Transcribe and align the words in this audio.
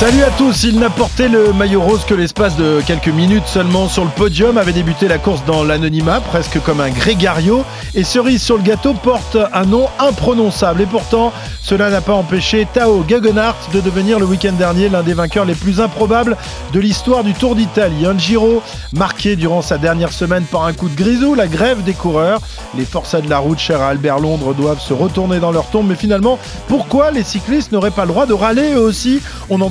Salut 0.00 0.22
à 0.22 0.30
tous, 0.30 0.64
il 0.64 0.78
n'a 0.78 0.88
porté 0.88 1.28
le 1.28 1.52
maillot 1.52 1.82
rose 1.82 2.06
que 2.06 2.14
l'espace 2.14 2.56
de 2.56 2.80
quelques 2.86 3.08
minutes 3.08 3.46
seulement 3.46 3.86
sur 3.86 4.02
le 4.02 4.10
podium, 4.10 4.56
avait 4.56 4.72
débuté 4.72 5.08
la 5.08 5.18
course 5.18 5.44
dans 5.44 5.62
l'anonymat, 5.62 6.22
presque 6.22 6.58
comme 6.62 6.80
un 6.80 6.88
grégario, 6.88 7.66
et 7.94 8.02
cerise 8.02 8.42
sur 8.42 8.56
le 8.56 8.62
gâteau 8.62 8.94
porte 8.94 9.36
un 9.52 9.66
nom 9.66 9.88
imprononçable. 9.98 10.80
Et 10.80 10.86
pourtant, 10.86 11.34
cela 11.62 11.90
n'a 11.90 12.00
pas 12.00 12.14
empêché 12.14 12.66
Tao 12.72 13.04
Gegenhardt 13.06 13.58
de 13.74 13.80
devenir 13.82 14.18
le 14.18 14.24
week-end 14.24 14.54
dernier 14.54 14.88
l'un 14.88 15.02
des 15.02 15.12
vainqueurs 15.12 15.44
les 15.44 15.54
plus 15.54 15.82
improbables 15.82 16.38
de 16.72 16.80
l'histoire 16.80 17.22
du 17.22 17.34
Tour 17.34 17.54
d'Italie. 17.54 18.06
Un 18.06 18.16
Giro 18.16 18.62
marqué 18.94 19.36
durant 19.36 19.60
sa 19.60 19.76
dernière 19.76 20.14
semaine 20.14 20.44
par 20.44 20.64
un 20.64 20.72
coup 20.72 20.88
de 20.88 20.96
grisou, 20.96 21.34
la 21.34 21.46
grève 21.46 21.82
des 21.84 21.92
coureurs. 21.92 22.40
Les 22.74 22.86
forçats 22.86 23.20
de 23.20 23.28
la 23.28 23.38
route, 23.38 23.58
chers 23.58 23.82
à 23.82 23.88
Albert 23.88 24.18
Londres, 24.18 24.54
doivent 24.54 24.80
se 24.80 24.94
retourner 24.94 25.40
dans 25.40 25.52
leur 25.52 25.66
tombe. 25.66 25.88
Mais 25.88 25.94
finalement, 25.94 26.38
pourquoi 26.68 27.10
les 27.10 27.22
cyclistes 27.22 27.70
n'auraient 27.70 27.90
pas 27.90 28.06
le 28.06 28.12
droit 28.12 28.24
de 28.24 28.32
râler 28.32 28.72
eux 28.72 28.80
aussi? 28.80 29.20
On 29.50 29.60
en 29.60 29.68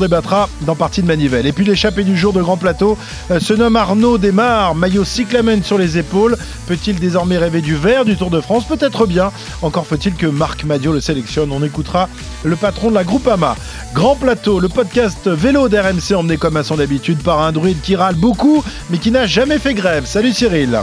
dans 0.62 0.76
Partie 0.76 1.02
de 1.02 1.08
Manivelle. 1.08 1.46
Et 1.46 1.52
puis 1.52 1.66
l'échappée 1.66 2.04
du 2.04 2.18
jour 2.18 2.34
de 2.34 2.42
Grand 2.42 2.58
Plateau 2.58 2.98
euh, 3.32 3.40
se 3.40 3.54
nomme 3.54 3.76
Arnaud 3.76 4.18
Desmar, 4.18 4.76
maillot 4.76 5.04
cyclamen 5.04 5.64
sur 5.64 5.78
les 5.78 5.98
épaules. 5.98 6.38
Peut-il 6.68 7.00
désormais 7.00 7.38
rêver 7.38 7.62
du 7.62 7.76
vert 7.76 8.06
du 8.06 8.16
Tour 8.16 8.30
de 8.30 8.42
France? 8.42 8.66
Peut-être 8.66 9.06
bien. 9.06 9.32
Encore 9.62 9.86
faut-il 9.88 10.16
que 10.16 10.28
Marc 10.28 10.64
Madio 10.64 10.92
le 10.92 11.02
sélectionne. 11.02 11.52
On 11.52 11.64
écoutera 11.64 12.10
le 12.44 12.56
patron 12.56 12.90
de 12.90 12.96
la 12.96 13.04
Groupama. 13.04 13.56
Grand 13.94 14.16
Plateau, 14.16 14.60
le 14.60 14.70
podcast 14.70 15.28
vélo 15.28 15.68
d'RMC 15.68 16.16
emmené 16.16 16.38
comme 16.38 16.58
à 16.58 16.64
son 16.64 16.80
habitude 16.80 17.22
par 17.24 17.42
un 17.42 17.52
druide 17.52 17.82
qui 17.82 17.96
râle 17.96 18.16
beaucoup 18.16 18.64
mais 18.90 18.98
qui 18.98 19.12
n'a 19.12 19.26
jamais 19.26 19.58
fait 19.58 19.74
grève. 19.74 20.06
Salut 20.06 20.32
Cyril. 20.32 20.80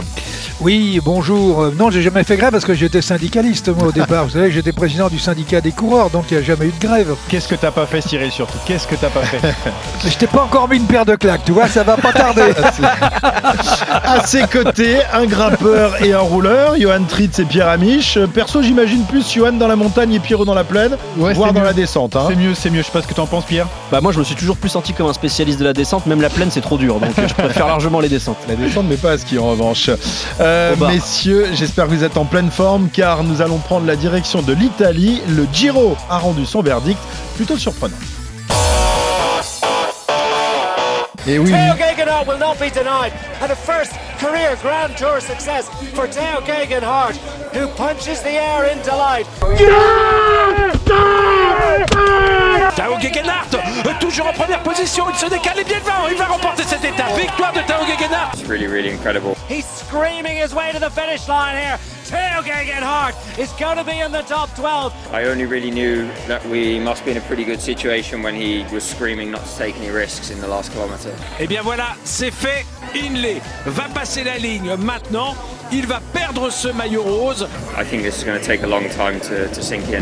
Oui, 0.59 0.99
bonjour. 1.05 1.71
Non, 1.77 1.91
j'ai 1.91 2.01
jamais 2.01 2.23
fait 2.23 2.35
grève 2.35 2.51
parce 2.51 2.65
que 2.65 2.73
j'étais 2.73 3.01
syndicaliste 3.03 3.69
moi 3.69 3.87
au 3.89 3.91
départ. 3.91 4.25
Vous 4.25 4.31
savez, 4.31 4.51
j'étais 4.51 4.71
président 4.71 5.07
du 5.07 5.19
syndicat 5.19 5.61
des 5.61 5.71
coureurs, 5.71 6.09
donc 6.09 6.25
il 6.31 6.37
n'y 6.37 6.43
a 6.43 6.45
jamais 6.45 6.65
eu 6.65 6.71
de 6.71 6.85
grève. 6.85 7.13
Qu'est-ce 7.29 7.47
que 7.47 7.53
t'as 7.53 7.69
pas 7.69 7.85
fait, 7.85 8.01
Cyril, 8.01 8.31
surtout? 8.31 8.57
Qu'est-ce 8.65 8.87
que 8.87 8.95
t'as 8.95 9.09
pas 9.09 9.21
fait? 9.21 9.39
Je 10.09 10.15
t'ai 10.17 10.25
pas 10.25 10.41
encore 10.43 10.67
mis 10.67 10.77
une 10.77 10.85
paire 10.87 11.05
de 11.05 11.15
claques, 11.15 11.45
tu 11.45 11.51
vois, 11.51 11.67
ça 11.67 11.83
va 11.83 11.95
pas 11.95 12.11
tarder. 12.11 12.41
À 14.03 14.25
ses 14.25 14.43
côtés, 14.47 14.97
un 15.13 15.25
grimpeur 15.25 16.03
et 16.03 16.13
un 16.13 16.19
rouleur, 16.19 16.75
Johan 16.77 17.03
Tritz 17.07 17.39
et 17.39 17.45
Pierre 17.45 17.67
Amiche. 17.69 18.17
Perso, 18.33 18.61
j'imagine 18.61 19.03
plus 19.03 19.31
Johan 19.31 19.53
dans 19.53 19.67
la 19.67 19.75
montagne 19.75 20.13
et 20.13 20.19
Pierrot 20.19 20.45
dans 20.45 20.53
la 20.55 20.63
plaine, 20.63 20.97
Ouais, 21.17 21.33
voire 21.33 21.53
dans 21.53 21.59
mieux. 21.59 21.65
la 21.65 21.73
descente. 21.73 22.15
hein. 22.15 22.25
C'est 22.29 22.35
mieux, 22.35 22.53
c'est 22.55 22.69
mieux. 22.69 22.81
Je 22.81 22.89
pas 22.97 23.03
ce 23.03 23.07
que 23.07 23.13
t'en 23.13 23.27
penses, 23.27 23.45
Pierre. 23.45 23.67
Bah 23.91 24.01
moi 24.01 24.11
je 24.11 24.17
me 24.17 24.23
suis 24.23 24.33
toujours 24.33 24.57
plus 24.57 24.69
senti 24.69 24.91
comme 24.91 25.05
un 25.07 25.13
spécialiste 25.13 25.59
de 25.59 25.65
la 25.65 25.73
descente, 25.73 26.07
même 26.07 26.19
la 26.19 26.31
plaine 26.31 26.49
c'est 26.49 26.61
trop 26.61 26.79
dur, 26.79 26.99
donc 26.99 27.11
je 27.15 27.33
préfère 27.33 27.67
largement 27.67 27.99
les 27.99 28.09
descentes. 28.09 28.37
La 28.47 28.55
descente, 28.55 28.85
mais 28.89 28.97
pas 28.97 29.11
à 29.11 29.17
ski 29.19 29.37
en 29.37 29.51
revanche. 29.51 29.91
Euh, 30.39 30.75
messieurs, 30.79 31.45
j'espère 31.53 31.85
que 31.85 31.91
vous 31.91 32.03
êtes 32.03 32.17
en 32.17 32.25
pleine 32.25 32.49
forme 32.49 32.89
car 32.91 33.23
nous 33.23 33.43
allons 33.43 33.59
prendre 33.59 33.85
la 33.85 33.95
direction 33.95 34.41
de 34.41 34.51
l'Italie. 34.53 35.21
Le 35.29 35.47
Giro 35.53 35.95
a 36.09 36.17
rendu 36.17 36.47
son 36.47 36.63
verdict 36.63 36.99
plutôt 37.35 37.57
surprenant. 37.57 37.97
Et 41.27 41.37
oui, 41.37 41.51
Teo 41.51 41.75
Gegenhardt 41.75 42.27
will 42.27 42.39
not 42.39 42.55
be 42.55 42.71
denied. 42.71 43.11
And 43.41 43.51
a 43.51 43.55
first 43.55 43.91
career 44.17 44.57
Grand 44.63 44.95
Tour 44.97 45.19
success 45.19 45.69
for 45.93 46.07
Teo 46.07 46.41
Gegenhardt, 46.41 47.15
who 47.53 47.67
punches 47.75 48.23
the 48.23 48.31
air 48.31 48.63
in 48.71 48.81
delight. 48.81 49.27
Tao 52.75 52.99
Gegenhardt, 52.99 53.55
euh, 53.55 53.91
toujours 53.99 54.27
en 54.27 54.33
première 54.33 54.61
position, 54.61 55.05
il 55.09 55.15
se 55.15 55.25
décale 55.27 55.59
et 55.59 55.63
bien 55.63 55.79
devant, 55.79 56.07
il 56.09 56.17
va 56.17 56.25
remporter 56.25 56.63
cette 56.63 56.83
étape. 56.83 57.17
Victoire 57.17 57.53
de 57.53 57.61
Tao 57.61 57.85
Gegenhardt. 57.85 58.37
He's 59.49 59.65
screaming 59.65 60.37
his 60.37 60.53
way 60.53 60.71
to 60.73 60.79
the 60.79 60.91
finish 60.91 61.27
line 61.27 61.55
here. 61.55 61.77
Teo 62.07 62.41
Gegenhardt 62.41 63.15
is 63.37 63.51
going 63.59 63.77
to 63.77 63.83
be 63.83 63.99
in 63.99 64.11
the 64.11 64.23
top 64.23 64.49
12. 64.55 64.93
I 65.13 65.25
only 65.25 65.45
really 65.45 65.71
knew 65.71 66.07
that 66.27 66.45
we 66.45 66.79
must 66.79 67.03
be 67.03 67.11
in 67.11 67.17
a 67.17 67.21
pretty 67.21 67.43
good 67.43 67.59
situation 67.59 68.23
when 68.23 68.33
he 68.33 68.65
was 68.71 68.83
screaming 68.83 69.31
not 69.31 69.45
to 69.45 69.57
take 69.57 69.75
any 69.77 69.89
risks 69.89 70.29
in 70.31 70.39
the 70.39 70.47
last 70.47 70.71
kilometre. 70.71 71.09
Et 71.39 71.47
bien 71.47 71.61
voilà, 71.63 71.95
c'est 72.05 72.31
fait. 72.31 72.65
Inley 72.95 73.41
va 73.65 73.89
passer 73.93 74.23
la 74.23 74.37
ligne 74.37 74.75
maintenant. 74.77 75.35
Il 75.71 75.85
va 75.85 75.99
perdre 76.13 76.49
ce 76.49 76.69
maillot 76.69 77.03
rose. 77.03 77.45
I 77.77 77.83
think 77.83 78.03
this 78.03 78.19
is 78.19 78.23
going 78.23 78.39
to 78.39 78.45
take 78.45 78.63
a 78.63 78.67
long 78.67 78.87
time 78.89 79.19
to, 79.19 79.49
to 79.49 79.61
sink 79.61 79.89
in. 79.89 80.01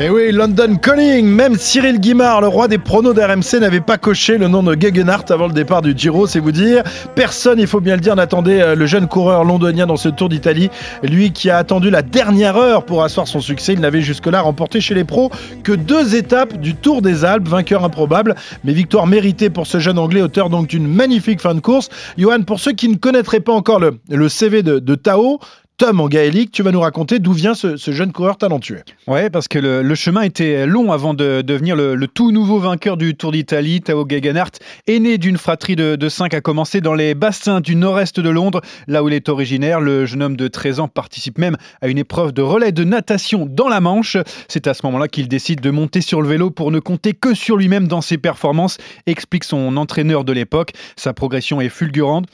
Et 0.00 0.04
Eh 0.04 0.10
oui, 0.10 0.30
London 0.30 0.76
Calling, 0.76 1.26
même 1.26 1.56
Cyril 1.56 1.98
Guimard, 1.98 2.40
le 2.40 2.46
roi 2.46 2.68
des 2.68 2.78
pronos 2.78 3.14
d'RMC, 3.14 3.58
n'avait 3.58 3.80
pas 3.80 3.98
coché 3.98 4.38
le 4.38 4.46
nom 4.46 4.62
de 4.62 4.80
Gegenhardt 4.80 5.24
avant 5.30 5.48
le 5.48 5.52
départ 5.52 5.82
du 5.82 5.92
Giro, 5.96 6.28
c'est 6.28 6.38
vous 6.38 6.52
dire. 6.52 6.84
Personne, 7.16 7.58
il 7.58 7.66
faut 7.66 7.80
bien 7.80 7.96
le 7.96 8.00
dire, 8.00 8.14
n'attendait 8.14 8.62
euh, 8.62 8.74
le 8.76 8.86
jeune 8.86 9.08
coureur 9.08 9.42
londonien 9.42 9.86
dans 9.88 9.96
ce 9.96 10.08
Tour 10.08 10.28
d'Italie. 10.28 10.70
Lui 11.02 11.32
qui 11.32 11.50
a 11.50 11.56
attendu 11.56 11.90
la 11.90 12.02
dernière 12.02 12.56
heure 12.56 12.84
pour 12.84 13.02
asseoir 13.02 13.26
son 13.26 13.40
succès, 13.40 13.72
il 13.72 13.80
n'avait 13.80 14.00
jusque-là 14.00 14.40
remporté 14.40 14.80
chez 14.80 14.94
les 14.94 15.02
pros 15.02 15.32
que 15.64 15.72
deux 15.72 16.14
étapes 16.14 16.56
du 16.58 16.76
Tour 16.76 17.02
des 17.02 17.24
Alpes, 17.24 17.48
vainqueur 17.48 17.84
improbable, 17.84 18.36
mais 18.62 18.74
victoire 18.74 19.08
méritée 19.08 19.50
pour 19.50 19.66
ce 19.66 19.80
jeune 19.80 19.98
Anglais, 19.98 20.22
auteur 20.22 20.48
donc 20.48 20.68
d'une 20.68 20.86
magnifique 20.86 21.40
fin 21.40 21.56
de 21.56 21.60
course. 21.60 21.88
Johan, 22.16 22.42
pour 22.42 22.60
ceux 22.60 22.72
qui 22.72 22.88
ne 22.88 22.96
connaîtraient 22.96 23.40
pas 23.40 23.52
encore 23.52 23.80
le, 23.80 24.28
CV 24.28 24.62
de 24.62 24.94
Tao, 24.94 25.40
Tom 25.78 26.00
en 26.00 26.08
gaélique, 26.08 26.50
tu 26.50 26.64
vas 26.64 26.72
nous 26.72 26.80
raconter 26.80 27.20
d'où 27.20 27.32
vient 27.32 27.54
ce, 27.54 27.76
jeune 27.76 28.10
coureur 28.10 28.36
talentueux. 28.36 28.82
Ouais, 29.06 29.30
parce 29.30 29.46
que 29.46 29.60
le, 29.60 29.94
chemin 29.94 30.22
était 30.22 30.66
long 30.66 30.90
avant 30.90 31.14
de 31.14 31.40
devenir 31.40 31.76
le, 31.76 31.94
le 31.94 32.08
tout 32.08 32.32
nouveau 32.32 32.58
vainqueur 32.58 32.96
du 32.96 33.14
Tour 33.14 33.30
d'Italie. 33.30 33.80
Tao 33.80 34.04
Gegenhardt 34.04 34.58
est 34.88 34.98
né 34.98 35.18
d'une 35.18 35.38
fratrie 35.38 35.76
de, 35.76 35.94
de 35.94 36.08
cinq, 36.08 36.34
a 36.34 36.40
commencé 36.40 36.80
dans 36.80 36.94
les 36.94 37.14
bassins 37.14 37.60
du 37.60 37.76
nord-est 37.76 38.18
de 38.18 38.28
Londres, 38.28 38.60
là 38.88 39.04
où 39.04 39.08
il 39.08 39.14
est 39.14 39.28
originaire. 39.28 39.80
Le 39.80 40.04
jeune 40.04 40.20
homme 40.24 40.36
de 40.36 40.48
13 40.48 40.80
ans 40.80 40.88
participe 40.88 41.38
même 41.38 41.56
à 41.80 41.86
une 41.86 41.98
épreuve 41.98 42.32
de 42.32 42.42
relais 42.42 42.72
de 42.72 42.82
natation 42.82 43.46
dans 43.48 43.68
la 43.68 43.80
Manche. 43.80 44.16
C'est 44.48 44.66
à 44.66 44.74
ce 44.74 44.84
moment-là 44.86 45.06
qu'il 45.06 45.28
décide 45.28 45.60
de 45.60 45.70
monter 45.70 46.00
sur 46.00 46.22
le 46.22 46.28
vélo 46.28 46.50
pour 46.50 46.72
ne 46.72 46.80
compter 46.80 47.12
que 47.12 47.34
sur 47.34 47.56
lui-même 47.56 47.86
dans 47.86 48.00
ses 48.00 48.18
performances, 48.18 48.78
explique 49.06 49.44
son 49.44 49.76
entraîneur 49.76 50.24
de 50.24 50.32
l'époque. 50.32 50.72
Sa 50.96 51.12
progression 51.12 51.60
est 51.60 51.68
fulgurante. 51.68 52.26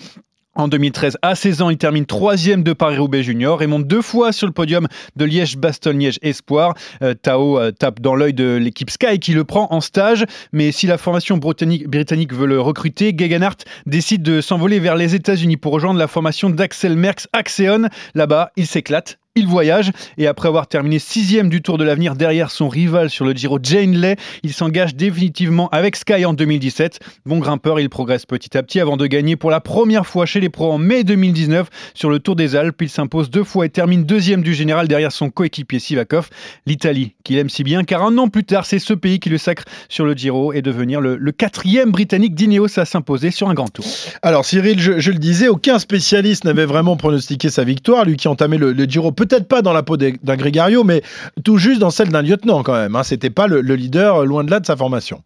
En 0.57 0.69
2013, 0.69 1.19
à 1.23 1.35
16 1.35 1.63
ans, 1.63 1.71
il 1.71 1.79
termine 1.79 2.07
troisième 2.07 2.63
de 2.63 2.73
Paris-Roubaix 2.73 3.25
Junior 3.25 3.61
et 3.63 3.67
monte 3.67 3.89
deux 3.89 4.03
fois 4.03 4.31
sur 4.31 4.47
le 4.47 4.53
podium 4.53 4.87
de 5.17 5.25
Liège-Bastogne-Liège 5.25 6.21
Espoir. 6.23 6.75
Euh, 7.03 7.15
Tao 7.15 7.59
euh, 7.59 7.73
tape 7.73 7.99
dans 8.01 8.15
l'œil 8.15 8.35
de 8.35 8.55
l'équipe 8.55 8.89
Sky 8.89 9.19
qui 9.19 9.33
le 9.33 9.43
prend 9.43 9.67
en 9.73 9.81
stage. 9.81 10.25
Mais 10.53 10.71
si 10.71 10.87
la 10.87 10.97
formation 10.97 11.39
britannique, 11.39 11.89
britannique 11.89 12.33
veut 12.33 12.47
le 12.47 12.61
recruter, 12.61 13.13
Gegenhardt 13.17 13.65
décide 13.87 14.23
de 14.23 14.41
s'envoler 14.41 14.79
vers 14.79 14.95
les 14.95 15.17
États-Unis 15.17 15.57
pour 15.57 15.73
rejoindre 15.73 15.99
la 15.99 16.07
formation 16.07 16.51
d'Axel 16.51 16.97
Merckx 16.97 17.27
Axeon. 17.33 17.89
Là-bas, 18.15 18.53
il 18.57 18.67
s'éclate. 18.67 19.19
Il 19.37 19.49
voyage 19.49 19.91
et 20.17 20.29
après 20.29 20.47
avoir 20.47 20.69
terminé 20.69 21.01
sixième 21.01 21.49
du 21.49 21.61
Tour 21.61 21.77
de 21.77 21.83
l'Avenir 21.83 22.15
derrière 22.15 22.53
son 22.53 22.69
rival 22.69 23.11
sur 23.11 23.25
le 23.25 23.33
Giro 23.33 23.59
Jane 23.61 23.97
Lay, 23.97 24.15
il 24.45 24.53
s'engage 24.53 24.95
définitivement 24.95 25.69
avec 25.71 25.97
Sky 25.97 26.25
en 26.25 26.35
2017. 26.35 27.01
Bon 27.27 27.41
grimpeur, 27.41 27.81
il 27.81 27.91
progresse 27.91 28.27
petit 28.27 28.57
à 28.57 28.63
petit 28.63 28.79
avant 28.79 28.97
de 28.97 29.09
gagner 29.09 29.35
pour 29.35 29.51
la 29.51 29.59
première 29.59 30.07
fois 30.07 30.25
chez 30.25 30.39
les 30.39 30.51
pros 30.51 30.71
en 30.71 30.79
mai 30.79 31.03
2019 31.03 31.69
sur 31.95 32.11
le 32.11 32.21
Tour 32.21 32.37
des 32.37 32.55
Alpes. 32.55 32.81
Il 32.81 32.89
s'impose 32.89 33.29
deux 33.29 33.43
fois 33.43 33.67
et 33.67 33.71
termine 33.71 34.05
deuxième 34.05 34.41
du 34.41 34.55
général 34.55 34.87
derrière 34.87 35.11
son 35.11 35.31
coéquipier 35.31 35.81
Sivakov. 35.81 36.29
L'Italie, 36.65 37.17
qu'il 37.25 37.37
aime 37.39 37.51
si 37.51 37.65
bien 37.65 37.83
car 37.83 38.05
un 38.05 38.17
an 38.19 38.29
plus 38.29 38.45
tard, 38.45 38.67
c'est 38.67 38.79
ce 38.79 38.95
pays 38.95 39.19
qui 39.19 39.31
le 39.31 39.39
sacre 39.39 39.65
sur 39.89 40.05
le 40.05 40.15
Giro 40.15 40.53
et 40.53 40.63
devenir 40.63 41.01
le, 41.01 41.19
quatrième 41.33 41.91
britannique 41.91 42.37
d'Ineos 42.37 42.79
à 42.79 42.85
s'imposer 42.85 43.33
sur 43.33 43.49
un 43.49 43.55
grand 43.55 43.67
tour. 43.67 43.85
Alors 44.23 44.45
Cyril, 44.45 44.79
je, 44.79 45.01
je 45.01 45.11
le 45.11 45.19
disais, 45.19 45.49
aucun 45.49 45.81
spécialiste 45.81 46.45
n'avait 46.45 46.67
vraiment 46.67 46.97
pronostiqué 46.97 47.51
sa 47.51 47.65
victoire, 47.65 48.05
lui 48.05 48.17
qui 48.17 48.29
entamait 48.29 48.59
le, 48.59 48.73
le 48.73 48.85
Giro, 48.85 49.11
peut-être 49.27 49.49
pas 49.49 49.63
dans 49.63 49.73
la 49.73 49.83
peau 49.83 49.97
d'un 49.97 50.37
Grégario, 50.37 50.85
mais 50.85 51.03
tout 51.45 51.59
juste 51.59 51.81
dans 51.81 51.91
celle 51.91 52.09
d'un 52.09 52.23
lieutenant 52.23 52.63
quand 52.63 52.75
même. 52.75 52.97
Hein. 52.97 53.03
C'était 53.03 53.31
pas 53.31 53.47
le, 53.47 53.61
le 53.61 53.75
leader, 53.77 54.23
euh, 54.23 54.25
loin 54.25 54.45
de 54.45 54.51
là 54.51 54.61
de 54.61 54.67
sa 54.67 54.77
formation. 54.77 55.23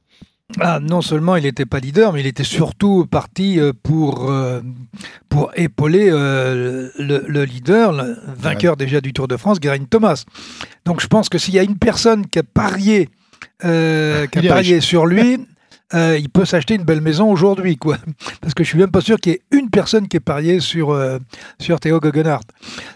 Ah, 0.60 0.80
non 0.80 1.02
seulement 1.02 1.36
il 1.36 1.42
n'était 1.42 1.66
pas 1.66 1.78
leader, 1.78 2.12
mais 2.12 2.20
il 2.20 2.26
était 2.26 2.42
surtout 2.42 3.04
parti 3.04 3.60
euh, 3.60 3.72
pour, 3.82 4.30
euh, 4.30 4.62
pour 5.28 5.50
épauler 5.56 6.08
euh, 6.10 6.88
le, 6.98 7.22
le 7.26 7.44
leader, 7.44 7.92
le 7.92 8.16
vainqueur 8.34 8.76
déjà 8.78 9.02
du 9.02 9.12
Tour 9.12 9.28
de 9.28 9.36
France, 9.36 9.58
Geraint 9.62 9.84
Thomas. 9.84 10.24
Donc 10.86 11.02
je 11.02 11.06
pense 11.06 11.28
que 11.28 11.36
s'il 11.36 11.52
y 11.52 11.58
a 11.58 11.62
une 11.62 11.76
personne 11.76 12.26
qui 12.26 12.38
a 12.38 12.42
parié, 12.42 13.10
euh, 13.64 14.26
qui 14.26 14.38
a 14.38 14.42
parié 14.42 14.76
riche. 14.76 14.84
sur 14.84 15.04
lui, 15.04 15.38
euh, 15.94 16.16
il 16.18 16.28
peut 16.28 16.44
s'acheter 16.44 16.74
une 16.74 16.84
belle 16.84 17.00
maison 17.00 17.30
aujourd'hui, 17.30 17.76
quoi. 17.76 17.96
Parce 18.40 18.54
que 18.54 18.62
je 18.64 18.68
suis 18.68 18.78
même 18.78 18.90
pas 18.90 19.00
sûr 19.00 19.18
qu'il 19.18 19.32
y 19.32 19.34
ait 19.36 19.42
une 19.50 19.70
personne 19.70 20.06
qui 20.08 20.16
ait 20.16 20.20
parié 20.20 20.60
sur, 20.60 20.90
euh, 20.90 21.18
sur 21.60 21.80
Théo 21.80 22.00
Guggenhardt. 22.00 22.44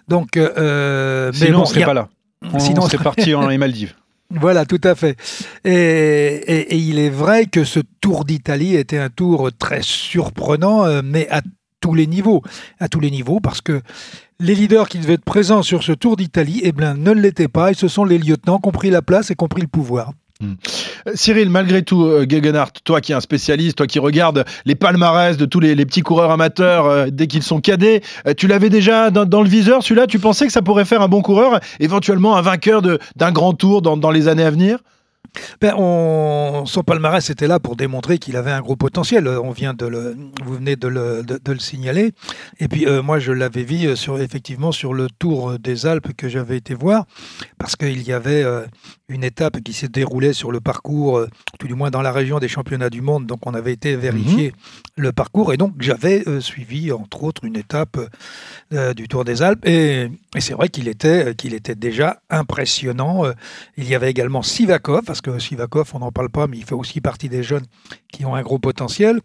Donc, 0.09 0.37
euh, 0.37 1.31
mais 1.33 1.47
Sinon, 1.47 1.59
bon, 1.59 1.63
on 1.63 1.67
serait 1.67 1.83
a- 1.83 1.87
pas 1.87 1.95
là. 1.95 2.09
On 2.53 2.59
Sinon, 2.59 2.83
serait- 2.83 3.03
parti 3.03 3.35
en 3.35 3.47
les 3.49 3.59
Maldives. 3.59 3.95
Voilà, 4.31 4.65
tout 4.65 4.81
à 4.85 4.95
fait. 4.95 5.17
Et, 5.65 5.71
et- 5.73 6.75
et 6.75 6.77
il 6.77 6.99
est 6.99 7.11
vrai 7.11 7.47
que 7.47 7.65
ce 7.65 7.81
Tour 8.01 8.25
d'Italie 8.25 8.77
était 8.77 8.99
un 8.99 9.11
tour 9.11 9.51
très 9.59 9.83
surprenant, 9.83 11.03
mais 11.03 11.29
à 11.31 11.43
tous 11.81 11.95
les 11.95 12.07
niveaux. 12.07 12.43
À 12.81 12.89
tous 12.89 13.01
les 13.01 13.11
niveaux, 13.11 13.41
parce 13.41 13.61
que 13.61 13.81
les 14.41 14.55
leaders 14.55 14.89
qui 14.89 14.99
devaient 14.99 15.15
être 15.15 15.25
présents 15.25 15.63
sur 15.63 15.83
ce 15.83 15.93
Tour 15.93 16.17
d'Italie, 16.17 16.61
eh 16.65 16.73
bien, 16.73 16.95
ne 16.95 17.13
l'étaient 17.13 17.49
pas, 17.49 17.71
et 17.71 17.75
ce 17.75 17.89
sont 17.89 18.05
les 18.05 18.19
lieutenants 18.19 18.59
qui 18.59 18.69
ont 18.69 18.73
pris 18.73 18.91
la 18.91 19.03
place 19.03 19.31
et 19.31 19.35
qui 19.35 19.45
ont 19.45 19.49
pris 19.49 19.61
le 19.63 19.69
pouvoir. 19.69 20.13
Euh, 20.43 21.13
Cyril, 21.15 21.51
malgré 21.51 21.83
tout, 21.83 22.05
euh, 22.05 22.27
Gegenhardt, 22.29 22.73
toi 22.85 23.01
qui 23.01 23.13
es 23.13 23.15
un 23.15 23.21
spécialiste, 23.21 23.77
toi 23.77 23.87
qui 23.87 23.99
regardes 23.99 24.45
les 24.65 24.75
palmarès 24.75 25.37
de 25.37 25.45
tous 25.45 25.61
les, 25.61 25.75
petits 25.87 26.03
coureurs 26.03 26.31
amateurs 26.31 26.87
euh, 26.87 27.07
dès 27.11 27.27
qu'ils 27.27 27.43
sont 27.43 27.61
cadets, 27.61 28.03
tu 28.37 28.47
l'avais 28.47 28.71
déjà 28.71 29.11
dans, 29.11 29.43
le 29.43 29.49
viseur, 29.49 29.83
celui-là, 29.83 30.07
tu 30.07 30.19
pensais 30.19 30.47
que 30.47 30.53
ça 30.53 30.63
pourrait 30.63 30.85
faire 30.85 31.03
un 31.03 31.09
bon 31.09 31.23
coureur, 31.23 31.61
éventuellement 31.81 32.37
un 32.37 32.43
vainqueur 32.43 32.83
d'un 32.83 33.33
grand 33.33 33.53
tour 33.53 33.83
dans, 33.83 33.97
dans 33.97 34.11
les 34.11 34.29
années 34.29 34.45
à 34.45 34.51
venir? 34.51 34.79
Ben, 35.61 35.75
on, 35.77 36.65
son 36.67 36.83
palmarès 36.83 37.31
était 37.31 37.47
là 37.47 37.59
pour 37.59 37.77
démontrer 37.77 38.19
qu'il 38.19 38.37
avait 38.37 38.51
un 38.51 38.61
gros 38.61 38.77
potentiel. 38.77 39.27
Euh, 39.27 39.41
On 39.41 39.51
vient 39.51 39.73
de 39.73 39.87
le, 39.87 40.17
vous 40.45 40.55
venez 40.55 40.77
de 40.77 40.89
le, 40.89 41.23
de, 41.23 41.41
de 41.43 41.53
le 41.53 41.59
signaler. 41.59 42.13
Et 42.61 42.69
puis 42.69 42.87
euh, 42.87 43.03
moi, 43.03 43.19
je 43.19 43.33
l'avais 43.33 43.63
vu 43.63 43.87
euh, 43.87 43.97
sur, 43.97 44.21
effectivement 44.21 44.73
sur 44.73 44.93
le 44.93 45.09
Tour 45.19 45.59
des 45.59 45.87
Alpes 45.87 46.13
que 46.17 46.29
j'avais 46.29 46.57
été 46.59 46.75
voir, 46.75 47.07
parce 47.59 47.77
qu'il 47.77 48.03
y 48.03 48.13
avait 48.13 48.43
euh, 48.43 48.67
une 49.09 49.25
étape 49.25 49.61
qui 49.63 49.73
s'est 49.73 49.89
déroulée 49.89 50.35
sur 50.35 50.53
le 50.53 50.61
parcours, 50.61 51.19
euh, 51.19 51.29
tout 51.59 51.67
du 51.67 51.75
moins 51.75 51.91
dans 51.91 52.03
la 52.03 52.13
région 52.13 52.39
des 52.39 52.49
championnats 52.49 52.91
du 52.91 53.01
monde. 53.01 53.27
Donc 53.27 53.47
on 53.47 53.55
avait 53.55 53.73
été 53.73 53.97
vérifier 53.97 54.53
le 54.97 55.13
parcours, 55.13 55.55
et 55.55 55.57
donc 55.57 55.73
j'avais 55.81 56.25
suivi 56.41 56.93
entre 56.93 57.25
autres 57.25 57.45
une 57.45 57.57
étape 57.57 57.99
du 58.71 59.09
Tour 59.09 59.25
des 59.25 59.41
Alpes. 59.41 59.65
Et, 59.67 60.09
et 60.35 60.41
c'est 60.41 60.55
vrai 60.55 60.69
qu'il 60.69 60.89
était, 60.89 61.35
qu'il 61.35 61.55
était 61.55 61.75
déjà 61.75 62.21
impressionnant. 62.29 63.25
Il 63.77 63.89
y 63.89 63.95
avait 63.95 64.11
également 64.11 64.43
Sivakov, 64.43 65.03
parce 65.07 65.22
que 65.23 65.39
Sivakov, 65.39 65.91
on 65.95 66.01
n'en 66.01 66.13
parle 66.13 66.29
pas, 66.29 66.47
mais 66.47 66.59
il 66.59 66.65
fait 66.65 66.75
aussi 66.75 67.01
partie 67.01 67.29
des 67.29 67.43
jeunes 67.43 67.65
qui 68.13 68.25
ont 68.27 68.35
un 68.35 68.43
gros 68.43 68.59
potentiel. 68.59 69.21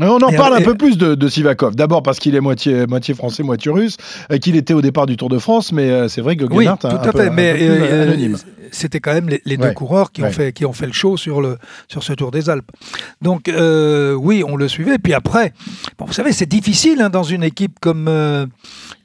Euh, 0.00 0.06
On 0.06 0.22
en 0.22 0.32
parle 0.32 0.54
un 0.54 0.62
peu 0.62 0.74
plus 0.74 0.96
de, 0.96 1.14
de 1.14 1.28
Sivakov. 1.28 1.76
D'abord 1.76 2.02
parce 2.02 2.18
qu'il 2.18 2.34
est 2.34 2.40
moitié, 2.40 2.86
moitié 2.86 3.12
français, 3.12 3.42
moitié 3.42 3.70
russe, 3.70 3.98
qu'il 4.40 4.56
était 4.56 4.72
au 4.72 4.80
départ 4.80 5.04
du 5.04 5.18
Tour 5.18 5.28
de 5.28 5.38
France, 5.38 5.70
mais 5.70 5.90
euh, 5.90 6.08
c'est 6.08 6.22
vrai 6.22 6.34
que 6.36 6.46
Oui, 6.46 6.64
tout 6.80 6.86
un, 6.86 6.96
à 6.96 7.12
fait. 7.12 7.28
Mais 7.30 7.52
peu 7.58 7.64
euh, 7.68 8.36
c'était 8.70 9.00
quand 9.00 9.12
même 9.12 9.28
les, 9.28 9.42
les 9.44 9.58
deux 9.58 9.72
coureurs 9.72 10.10
qui, 10.10 10.22
Ouais. 10.22 10.28
ont 10.28 10.32
fait, 10.32 10.52
qui 10.54 10.64
ont 10.64 10.72
fait 10.72 10.86
le 10.86 10.94
show 10.94 11.18
sur, 11.18 11.42
le, 11.42 11.58
sur 11.88 12.02
ce 12.02 12.14
Tour 12.14 12.30
des 12.30 12.48
Alpes. 12.48 12.70
Donc, 13.20 13.48
euh, 13.48 14.14
oui, 14.14 14.42
on 14.46 14.56
le 14.56 14.66
suivait. 14.66 14.96
Puis 14.98 15.12
après, 15.12 15.52
bon, 15.98 16.06
vous 16.06 16.14
savez, 16.14 16.32
c'est 16.32 16.46
difficile 16.48 17.02
hein, 17.02 17.10
dans 17.10 17.22
une 17.22 17.42
équipe 17.44 17.78
comme, 17.80 18.06
euh, 18.08 18.46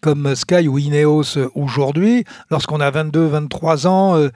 comme 0.07 0.35
Sky 0.35 0.69
ou 0.69 0.77
Ineos 0.77 1.37
aujourd'hui, 1.53 2.23
lorsqu'on 2.49 2.79
a 2.79 2.89
22, 2.89 3.25
23 3.25 3.87
ans 3.87 4.15
euh, 4.15 4.29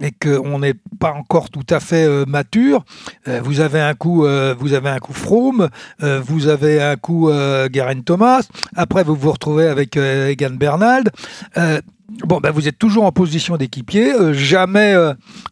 et 0.00 0.10
qu'on 0.10 0.60
n'est 0.60 0.72
pas 0.98 1.12
encore 1.12 1.50
tout 1.50 1.66
à 1.68 1.80
fait 1.80 2.06
euh, 2.06 2.24
mature. 2.26 2.82
Euh, 3.28 3.42
vous 3.44 3.60
avez 3.60 3.78
un 3.78 3.92
coup, 3.92 4.24
euh, 4.24 4.54
vous 4.58 4.72
avez 4.72 4.88
un 4.88 4.98
coup 5.00 5.12
Froome, 5.12 5.68
vous 6.00 6.48
avez 6.48 6.80
un 6.80 6.96
coup 6.96 7.28
Geraint 7.30 8.00
Thomas. 8.00 8.48
Après, 8.74 9.04
vous 9.04 9.16
vous 9.16 9.30
retrouvez 9.30 9.66
avec 9.66 9.98
Egan 9.98 10.54
Bernal. 10.54 11.04
Euh, 11.58 11.82
Bon, 12.26 12.40
ben 12.40 12.50
vous 12.50 12.66
êtes 12.66 12.78
toujours 12.78 13.04
en 13.04 13.12
position 13.12 13.58
d'équipier, 13.58 14.14
jamais, 14.32 14.94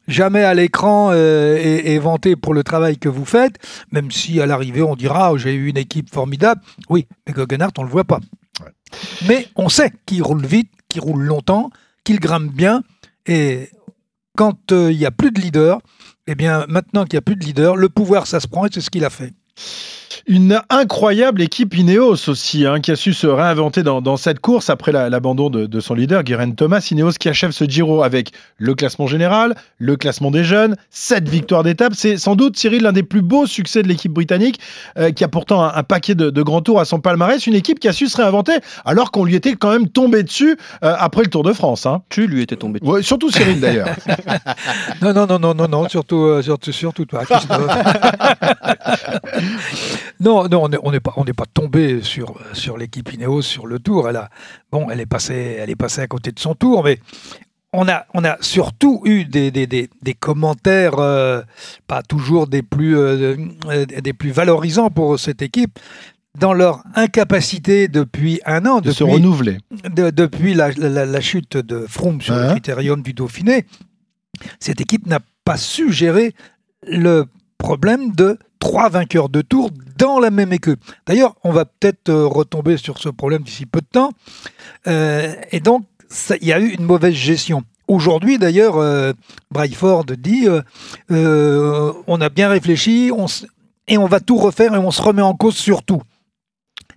jamais 0.09 0.43
à 0.43 0.55
l'écran 0.55 1.13
et, 1.13 1.99
vanté 1.99 2.35
pour 2.35 2.55
le 2.55 2.65
travail 2.65 2.97
que 2.97 3.11
vous 3.11 3.27
faites, 3.27 3.59
même 3.93 4.11
si 4.11 4.41
à 4.41 4.47
l'arrivée 4.47 4.81
on 4.81 4.97
dira 4.97 5.35
oh, 5.35 5.37
j'ai 5.37 5.53
eu 5.53 5.69
une 5.69 5.77
équipe 5.77 6.11
formidable. 6.11 6.63
Oui, 6.89 7.07
mais 7.27 7.35
Guggenhardt 7.35 7.75
on 7.77 7.83
le 7.83 7.91
voit 7.91 8.05
pas. 8.05 8.21
Mais 9.27 9.49
on 9.57 9.69
sait 9.69 9.93
qu'il 10.07 10.23
roule 10.23 10.45
vite, 10.45 10.71
qu'il 10.89 11.01
roule 11.01 11.23
longtemps, 11.23 11.71
qu'il 12.05 12.21
grimpe 12.21 12.53
bien, 12.53 12.83
et 13.27 13.71
quand 14.37 14.73
euh, 14.73 14.93
il 14.93 14.99
y 14.99 15.07
a 15.07 15.11
plus 15.11 15.33
de 15.33 15.41
leader, 15.41 15.81
eh 16.27 16.35
bien 16.35 16.67
maintenant 16.69 17.05
qu'il 17.05 17.15
y 17.15 17.19
a 17.19 17.23
plus 17.23 17.37
de 17.37 17.45
leader, 17.45 17.77
le 17.77 17.89
pouvoir 17.89 18.27
ça 18.27 18.41
se 18.41 18.47
prend 18.47 18.67
et 18.67 18.69
c'est 18.73 18.81
ce 18.81 18.91
qu'il 18.91 19.05
a 19.05 19.11
fait. 19.11 19.33
Une 20.27 20.61
incroyable 20.71 21.43
équipe 21.43 21.77
Ineos 21.77 22.29
aussi, 22.29 22.67
hein, 22.67 22.81
qui 22.81 22.91
a 22.91 22.97
su 22.97 23.13
se 23.13 23.27
réinventer 23.27 23.83
dans, 23.83 24.01
dans 24.01 24.17
cette 24.17 24.41
course 24.41 24.71
après 24.71 24.93
la- 24.93 25.11
l'abandon 25.11 25.51
de, 25.51 25.67
de 25.67 25.81
son 25.81 25.95
leader, 25.95 26.25
Geraint 26.25 26.51
Thomas. 26.53 26.87
Ineos 26.91 27.13
qui 27.21 27.29
achève 27.29 27.51
ce 27.51 27.65
Giro 27.65 28.03
avec 28.03 28.33
le 28.59 28.75
classement 28.75 29.07
général, 29.07 29.55
le 29.79 29.97
classement 29.97 30.31
des 30.31 30.45
jeunes, 30.45 30.77
sept 30.91 31.29
victoires 31.29 31.63
d'étape. 31.63 31.93
C'est 31.95 32.17
sans 32.17 32.37
doute, 32.37 32.57
Cyril, 32.57 32.83
l'un 32.83 32.93
des 32.93 33.03
plus 33.03 33.23
beaux 33.23 33.47
succès 33.47 33.83
de 33.83 33.89
l'équipe 33.89 34.13
britannique, 34.13 34.61
euh, 34.99 35.11
qui 35.13 35.25
a 35.25 35.29
pourtant 35.29 35.63
un, 35.63 35.73
un 35.75 35.83
paquet 35.83 36.15
de, 36.15 36.31
de 36.31 36.43
grands 36.43 36.63
tours 36.63 36.81
à 36.81 36.85
son 36.85 37.01
palmarès. 37.01 37.47
Une 37.47 37.55
équipe 37.55 37.79
qui 37.79 37.89
a 37.89 37.93
su 37.93 38.09
se 38.09 38.17
réinventer, 38.17 38.55
alors 38.85 39.11
qu'on 39.11 39.25
lui 39.25 39.35
était 39.35 39.55
quand 39.55 39.71
même 39.71 39.89
tombé 39.89 40.23
dessus 40.23 40.57
euh, 40.85 40.95
après 40.99 41.23
le 41.23 41.29
Tour 41.31 41.43
de 41.43 41.53
France. 41.53 41.87
Hein. 41.87 42.03
Tu 42.09 42.27
lui 42.27 42.43
étais 42.43 42.57
tombé 42.57 42.81
dessus. 42.81 42.91
Ouais, 42.91 43.03
surtout 43.03 43.31
Cyril 43.31 43.61
d'ailleurs. 43.61 43.89
Non, 45.03 45.13
non, 45.13 45.27
non, 45.27 45.39
non, 45.39 45.55
non, 45.55 45.69
non, 45.69 45.89
surtout, 45.89 46.23
euh, 46.25 46.43
surtout, 46.43 46.73
surtout 46.73 47.05
toi, 47.05 47.25
Christophe. 47.25 47.67
non, 50.21 50.49
non, 50.49 50.69
on 50.83 50.91
n'est 50.93 51.01
pas, 51.01 51.13
on 51.17 51.25
n'est 51.25 51.33
pas 51.33 51.45
tombé 51.53 52.03
sur, 52.03 52.39
sur 52.53 52.77
l'équipe 52.79 53.13
Ineos 53.13 53.43
sur 53.43 53.67
le 53.67 53.79
tour. 53.79 54.09
Elle 54.09 54.17
a, 54.17 54.31
bon, 54.73 54.89
elle 54.91 55.01
est 55.01 55.07
passée, 55.07 55.57
elle 55.59 55.71
est 55.71 55.77
passée 55.77 56.01
à 56.01 56.07
côté 56.07 56.33
de 56.33 56.39
son 56.39 56.55
tour, 56.55 56.85
mais 56.85 56.99
on 57.73 57.89
a, 57.89 58.07
on 58.15 58.25
a 58.25 58.37
surtout 58.41 59.03
eu 59.05 59.25
des, 59.25 59.51
des, 59.51 59.67
des, 59.67 59.91
des 60.03 60.15
commentaires, 60.15 60.99
euh, 60.99 61.43
pas 61.87 62.03
toujours 62.03 62.47
des 62.47 62.63
plus, 62.63 62.97
euh, 62.97 63.37
euh, 63.69 63.85
des 63.87 64.13
plus 64.13 64.31
valorisants 64.31 64.89
pour 64.91 65.19
cette 65.19 65.43
équipe, 65.43 65.79
dans 66.39 66.53
leur 66.55 66.83
incapacité 66.95 67.89
depuis 67.89 68.41
un 68.47 68.67
an, 68.67 68.81
de 68.81 68.91
se 68.93 69.05
renouveler. 69.15 69.59
de- 69.95 70.11
depuis 70.11 70.55
la, 70.55 70.71
la- 70.73 71.07
la 71.07 71.21
chute 71.21 71.57
de 71.57 71.87
Froome 71.89 72.21
sur 72.21 72.35
le 72.35 72.51
critérium 72.53 73.03
du 73.03 73.13
Dauphiné, 73.15 73.67
cette 74.61 74.81
équipe 74.81 75.07
n'a 75.07 75.21
pas 75.45 75.57
su 75.57 75.93
gérer 75.93 76.35
le 76.87 77.25
problème 77.59 78.13
de 78.13 78.39
trois 78.59 78.89
vainqueurs 78.89 79.29
de 79.29 79.43
tour 79.43 79.71
dans 79.99 80.19
la 80.19 80.31
même 80.31 80.53
équipe. 80.53 80.81
D'ailleurs, 81.07 81.35
on 81.45 81.53
va 81.53 81.65
peut-être 81.65 82.09
euh, 82.09 82.27
retomber 82.27 82.77
sur 82.77 82.99
ce 82.99 83.09
problème 83.09 83.43
d'ici 83.43 83.67
peu 83.67 83.81
de 83.81 83.87
temps. 83.91 84.11
Euh, 84.87 85.35
et 85.53 85.61
donc, 85.61 85.85
il 86.41 86.47
y 86.47 86.53
a 86.53 86.61
eu 86.61 86.69
une 86.69 86.85
mauvaise 86.85 87.15
gestion. 87.15 87.63
Aujourd'hui, 87.89 88.39
d'ailleurs, 88.39 88.77
euh, 88.79 89.13
Bryford 89.51 90.05
dit 90.07 90.47
euh, 91.11 91.93
on 92.07 92.21
a 92.21 92.29
bien 92.29 92.49
réfléchi 92.49 93.11
on 93.17 93.27
et 93.89 93.99
on 93.99 94.07
va 94.07 94.21
tout 94.21 94.37
refaire 94.37 94.75
et 94.75 94.79
on 94.79 94.91
se 94.91 95.01
remet 95.03 95.23
en 95.23 95.35
cause 95.35 95.57
sur 95.57 95.83
tout. 95.85 96.03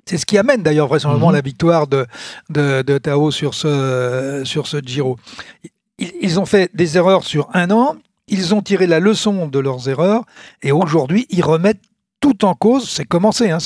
C'est 0.05 0.17
ce 0.17 0.25
qui 0.25 0.39
amène 0.39 0.63
d'ailleurs 0.63 0.87
vraisemblablement 0.87 1.29
Mhm. 1.29 1.35
la 1.35 1.41
victoire 1.41 1.85
de, 1.87 2.07
de, 2.49 2.81
de 2.81 2.97
Tao 2.97 3.29
sur 3.29 3.53
ce, 3.53 4.41
sur 4.43 4.65
ce 4.65 4.77
Giro. 4.83 5.17
Ils 5.99 6.39
ont 6.39 6.45
fait 6.47 6.71
des 6.73 6.97
erreurs 6.97 7.23
sur 7.23 7.47
un 7.53 7.69
an, 7.69 7.95
ils 8.29 8.53
ont 8.53 8.61
tiré 8.61 8.87
la 8.87 8.99
leçon 8.99 9.47
de 9.47 9.59
leurs 9.59 9.89
erreurs 9.89 10.23
et 10.61 10.71
aujourd'hui 10.71 11.25
ils 11.29 11.43
remettent 11.43 11.81
tout 12.19 12.45
en 12.45 12.53
cause. 12.53 12.89
C'est 12.89 13.05
commencé, 13.05 13.49
hein, 13.49 13.59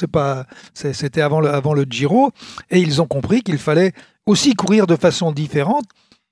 c'était 0.74 1.22
avant 1.22 1.40
le, 1.40 1.50
avant 1.50 1.74
le 1.74 1.86
Giro 1.90 2.32
et 2.70 2.80
ils 2.80 3.02
ont 3.02 3.08
compris 3.08 3.42
qu'il 3.42 3.58
fallait 3.58 3.94
aussi 4.26 4.54
courir 4.54 4.88
de 4.88 4.96
façon 4.96 5.32
différente. 5.32 5.86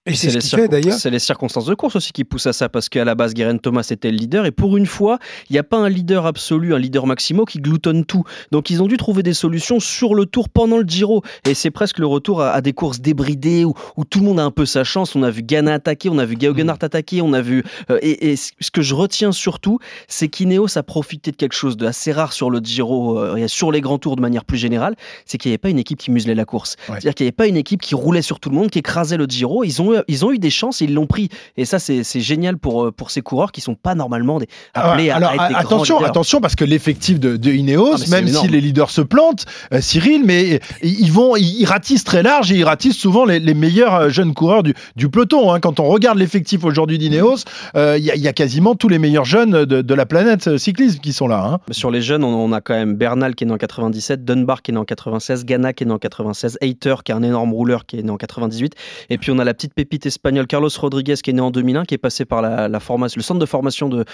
Et 0.07 0.15
c'est 0.15 0.31
ce 0.31 0.36
les 0.36 0.42
qui 0.42 0.50
fait 0.50 0.57
circon- 0.65 0.69
d'ailleurs. 0.69 0.94
c'est 0.98 1.12
les 1.12 1.19
circonstances 1.19 1.65
de 1.65 1.75
course 1.75 1.95
aussi 1.95 2.12
qui 2.12 2.24
poussent 2.24 2.48
à 2.48 2.53
ça, 2.53 2.69
parce 2.69 2.89
qu'à 2.89 3.06
la 3.06 3.13
base, 3.13 3.33
Geraint 3.36 3.57
Thomas 3.57 3.86
était 3.92 4.09
le 4.09 4.18
leader, 4.18 4.48
et 4.48 4.51
pour 4.51 4.75
une 4.77 4.88
fois, 4.88 5.19
il 5.50 5.53
n'y 5.53 5.59
a 5.59 5.63
pas 5.63 5.77
un 5.77 5.89
leader 5.89 6.25
absolu, 6.25 6.74
un 6.74 6.80
leader 6.80 7.06
maximo 7.06 7.45
qui 7.45 7.59
gloutonne 7.59 8.03
tout. 8.06 8.24
Donc 8.51 8.71
ils 8.71 8.81
ont 8.81 8.87
dû 8.87 8.97
trouver 8.97 9.21
des 9.21 9.35
solutions 9.35 9.80
sur 9.80 10.16
le 10.16 10.26
tour 10.26 10.49
pendant 10.49 10.78
le 10.80 10.85
Giro, 10.87 11.21
et 11.47 11.54
c'est 11.54 11.69
presque 11.69 11.99
le 11.99 12.07
retour 12.07 12.42
à, 12.42 12.49
à 12.52 12.61
des 12.61 12.73
courses 12.73 12.99
débridées 12.99 13.64
où, 13.64 13.76
où 13.95 14.04
tout 14.04 14.19
le 14.21 14.26
monde 14.26 14.40
a 14.40 14.44
un 14.44 14.49
peu 14.49 14.66
sa 14.66 14.83
chance. 14.83 15.16
On 15.16 15.21
a 15.21 15.30
vu 15.30 15.44
Ghana 15.44 15.76
attaquer, 15.76 16.09
on 16.09 16.18
a 16.18 16.26
vu 16.26 16.35
Geoghegan 16.40 16.69
attaquer, 16.69 17.21
on 17.21 17.33
a 17.33 17.42
vu. 17.42 17.64
euh, 17.92 17.99
et, 18.02 18.31
et 18.31 18.35
ce 18.37 18.71
que 18.71 18.81
je 18.81 18.95
retiens 18.95 19.31
surtout, 19.31 19.78
c'est 20.07 20.30
qu'Ineos 20.30 20.80
a 20.80 20.83
profité 20.83 21.30
de 21.30 21.35
quelque 21.35 21.54
chose 21.54 21.78
de 21.78 21.85
assez 21.85 22.11
rare 22.11 22.33
sur 22.33 22.49
le 22.49 22.57
Giro 22.59 23.19
euh, 23.19 23.35
et 23.35 23.47
sur 23.47 23.71
les 23.71 23.81
grands 23.81 23.99
tours 23.99 24.16
de 24.16 24.21
manière 24.21 24.45
plus 24.45 24.57
générale, 24.57 24.95
c'est 25.28 25.37
qu'il 25.37 25.49
n'y 25.49 25.54
avait 25.54 25.57
pas 25.59 25.69
une 25.69 25.78
équipe 25.80 25.99
qui 25.99 26.09
muselait 26.09 26.33
la 26.33 26.45
course. 26.45 26.76
Ouais. 26.90 26.95
C'est-à-dire 26.95 27.14
qu'il 27.14 27.26
n'y 27.26 27.28
avait 27.28 27.31
pas 27.33 27.45
une 27.47 27.57
équipe 27.57 27.81
qui 27.81 27.94
roulait 27.94 28.23
sur 28.23 28.40
tout 28.40 28.49
le 28.49 28.56
monde, 28.56 28.71
qui 28.71 28.80
écrasait 28.80 29.18
le 29.18 29.26
Giro. 29.26 29.64
Ils 29.64 29.80
ont, 29.81 29.91
ils 30.07 30.26
ont 30.26 30.31
eu 30.31 30.40
des 30.40 30.50
chances 30.50 30.81
et 30.81 30.86
ils 30.86 30.94
l'ont 30.94 31.07
pris. 31.07 31.30
Et 31.57 31.66
ça, 31.66 31.80
c'est 31.80 32.04
génial 32.19 32.57
pour, 32.57 32.86
euh, 32.86 32.92
pour 32.92 33.12
ces 33.12 33.21
coureurs 33.21 33.52
qui 33.52 33.62
sont 33.62 33.76
pas 33.76 33.95
normalement 33.95 34.40
des, 34.40 34.48
appelés 34.74 35.10
Ah, 35.10 35.14
à- 35.14 35.18
alors 35.18 35.30
à, 35.31 35.36
être 35.36 35.48
des 35.50 35.56
attention, 35.56 36.04
attention 36.04 36.42
parce 36.42 36.56
que 36.56 36.66
l'effectif 36.66 37.19
de, 37.19 37.38
de 37.38 37.52
Ineos, 37.52 37.95
Ah, 37.95 38.10
même 38.10 38.28
si 38.28 38.48
les 38.48 38.62
leaders 38.62 38.90
se 38.90 39.02
plantent, 39.02 39.45
euh, 39.74 39.81
Cyril, 39.81 40.24
mais 40.26 40.60
ils 40.81 41.12
vont, 41.12 41.36
ils 41.36 41.66
ratissent 41.66 42.04
très 42.04 42.24
large 42.24 42.52
et 42.52 42.56
ils 42.57 42.64
ratissent 42.64 42.98
souvent 42.98 43.26
les, 43.26 43.40
les 43.40 43.54
meilleurs 43.54 43.94
euh, 43.95 44.10
jeunes 44.10 44.33
coureurs 44.33 44.64
du, 44.64 44.74
du 44.95 45.10
peloton. 45.10 45.52
hein. 45.52 45.60
Quand 45.60 45.80
on 45.80 45.86
regarde 45.88 46.18
l'effectif 46.18 46.64
aujourd'hui 46.64 46.98
d'Ineos, 46.98 47.38
euh, 47.76 47.98
il 47.98 48.04
y, 48.06 48.12
a- 48.12 48.16
il 48.16 48.21
y 48.21 48.28
a 48.28 48.33
quasiment 48.33 48.76
tous 48.76 48.88
les 48.90 49.00
meilleurs 49.00 49.26
jeunes 49.26 49.66
de, 49.66 49.81
de 49.81 49.94
la 49.94 50.06
planète 50.06 50.57
cyclisme 50.57 51.00
qui 51.00 51.14
sont 51.14 51.28
là. 51.28 51.44
hein. 51.45 51.60
Sur 51.71 51.92
les 51.92 52.02
jeunes, 52.02 52.24
on, 52.24 52.33
on 52.36 52.52
a 52.54 52.62
quand 52.62 52.74
même 52.74 52.95
Bernal 52.95 53.36
qui 53.36 53.44
est 53.44 53.48
né 53.48 53.54
en 53.54 53.57
97, 53.57 54.24
Dunbar 54.26 54.62
qui 54.62 54.71
est 54.71 54.74
né 54.74 54.80
en 54.80 54.86
96, 54.86 55.45
Ghana 55.45 55.74
qui 55.74 55.83
est 55.83 55.88
né 55.88 55.94
en 55.94 55.98
96, 56.00 56.57
Hayter 56.62 56.95
qui 57.04 57.12
est 57.12 57.16
un 57.16 57.24
énorme 57.24 57.54
rouleur 57.54 57.86
qui 57.86 57.98
est 57.98 58.04
né 58.04 58.10
en 58.12 58.18
98, 58.18 58.74
et 59.10 59.18
puis 59.18 59.31
on 59.31 59.40
a 59.40 59.44
la 59.44 59.54
petite 59.54 59.74
pépite 59.81 60.06
espagnole 60.06 60.45
Carlos 60.45 60.69
Rodriguez 60.78 61.16
qui 61.23 61.31
est 61.31 61.33
né 61.33 61.42
en 61.42 61.50
2001, 61.50 61.85
qui 61.85 61.95
est 61.95 61.97
passé 61.97 62.23
par 62.23 62.44
la, 62.44 62.80
formation, 62.80 63.18
le 63.18 63.23
centre 63.23 63.40
de 63.40 63.47
formation 63.47 63.90
de 63.90 64.06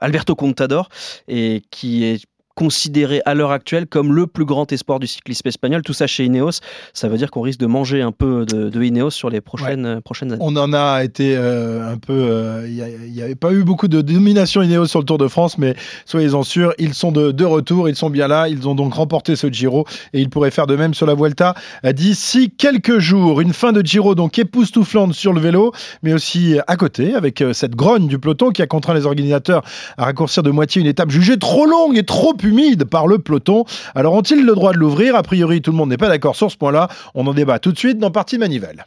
Alberto 0.00 0.36
Contador 0.36 0.88
et 1.26 1.62
qui 1.70 2.04
est 2.04 2.24
considéré 2.54 3.22
à 3.24 3.34
l'heure 3.34 3.50
actuelle 3.50 3.86
comme 3.86 4.12
le 4.14 4.26
plus 4.26 4.44
grand 4.44 4.70
espoir 4.72 4.98
du 4.98 5.06
cyclisme 5.06 5.48
espagnol. 5.48 5.82
Tout 5.82 5.92
ça 5.92 6.06
chez 6.06 6.24
Ineos, 6.24 6.60
ça 6.92 7.08
veut 7.08 7.16
dire 7.16 7.30
qu'on 7.30 7.40
risque 7.40 7.60
de 7.60 7.66
manger 7.66 8.02
un 8.02 8.12
peu 8.12 8.44
de, 8.44 8.68
de 8.68 8.82
Ineos 8.82 9.10
sur 9.10 9.30
les 9.30 9.40
prochaines, 9.40 9.86
euh, 9.86 10.00
prochaines 10.00 10.32
années. 10.32 10.42
On 10.44 10.56
en 10.56 10.72
a 10.72 11.02
été 11.04 11.34
euh, 11.36 11.92
un 11.92 11.98
peu. 11.98 12.12
euh, 12.12 12.66
Il 12.68 13.12
n'y 13.12 13.22
avait 13.22 13.34
pas 13.34 13.52
eu 13.52 13.64
beaucoup 13.64 13.88
de 13.88 14.00
domination 14.00 14.62
Ineos 14.62 14.86
sur 14.86 14.98
le 15.00 15.04
Tour 15.04 15.18
de 15.18 15.28
France, 15.28 15.58
mais 15.58 15.74
soyez-en 16.06 16.42
sûrs, 16.42 16.74
ils 16.78 16.94
sont 16.94 17.12
de, 17.12 17.32
de 17.32 17.44
retour, 17.44 17.88
ils 17.88 17.96
sont 17.96 18.10
bien 18.10 18.28
là, 18.28 18.48
ils 18.48 18.68
ont 18.68 18.74
donc 18.74 18.94
remporté 18.94 19.36
ce 19.36 19.50
Giro 19.50 19.86
et 20.12 20.20
ils 20.20 20.28
pourraient 20.30 20.50
faire 20.50 20.66
de 20.66 20.76
même 20.76 20.94
sur 20.94 21.06
la 21.06 21.14
Vuelta 21.14 21.54
d'ici 21.94 22.50
quelques 22.50 22.98
jours. 22.98 23.40
Une 23.40 23.52
fin 23.52 23.72
de 23.72 23.80
Giro 23.84 24.14
donc 24.14 24.38
époustouflante 24.38 25.14
sur 25.14 25.32
le 25.32 25.40
vélo, 25.40 25.72
mais 26.02 26.12
aussi 26.12 26.58
à 26.66 26.76
côté 26.76 27.14
avec 27.14 27.42
cette 27.52 27.74
grogne 27.74 28.06
du 28.08 28.18
peloton 28.18 28.50
qui 28.50 28.62
a 28.62 28.66
contraint 28.66 28.94
les 28.94 29.06
organisateurs 29.06 29.62
à 29.96 30.04
raccourcir 30.04 30.42
de 30.42 30.50
moitié 30.50 30.80
une 30.80 30.88
étape 30.88 31.10
jugée 31.10 31.38
trop 31.38 31.66
longue 31.66 31.96
et 31.96 32.04
trop 32.04 32.34
humide 32.44 32.84
par 32.84 33.06
le 33.06 33.18
peloton. 33.18 33.64
Alors 33.94 34.14
ont-ils 34.14 34.44
le 34.44 34.54
droit 34.54 34.72
de 34.72 34.78
l'ouvrir? 34.78 35.16
A 35.16 35.22
priori, 35.22 35.62
tout 35.62 35.70
le 35.70 35.76
monde 35.76 35.90
n'est 35.90 35.96
pas 35.96 36.08
d'accord 36.08 36.36
sur 36.36 36.50
ce 36.50 36.56
point-là. 36.56 36.88
On 37.14 37.26
en 37.26 37.34
débat 37.34 37.58
tout 37.58 37.72
de 37.72 37.78
suite 37.78 37.98
dans 37.98 38.10
Partie 38.10 38.38
Manivelle. 38.38 38.86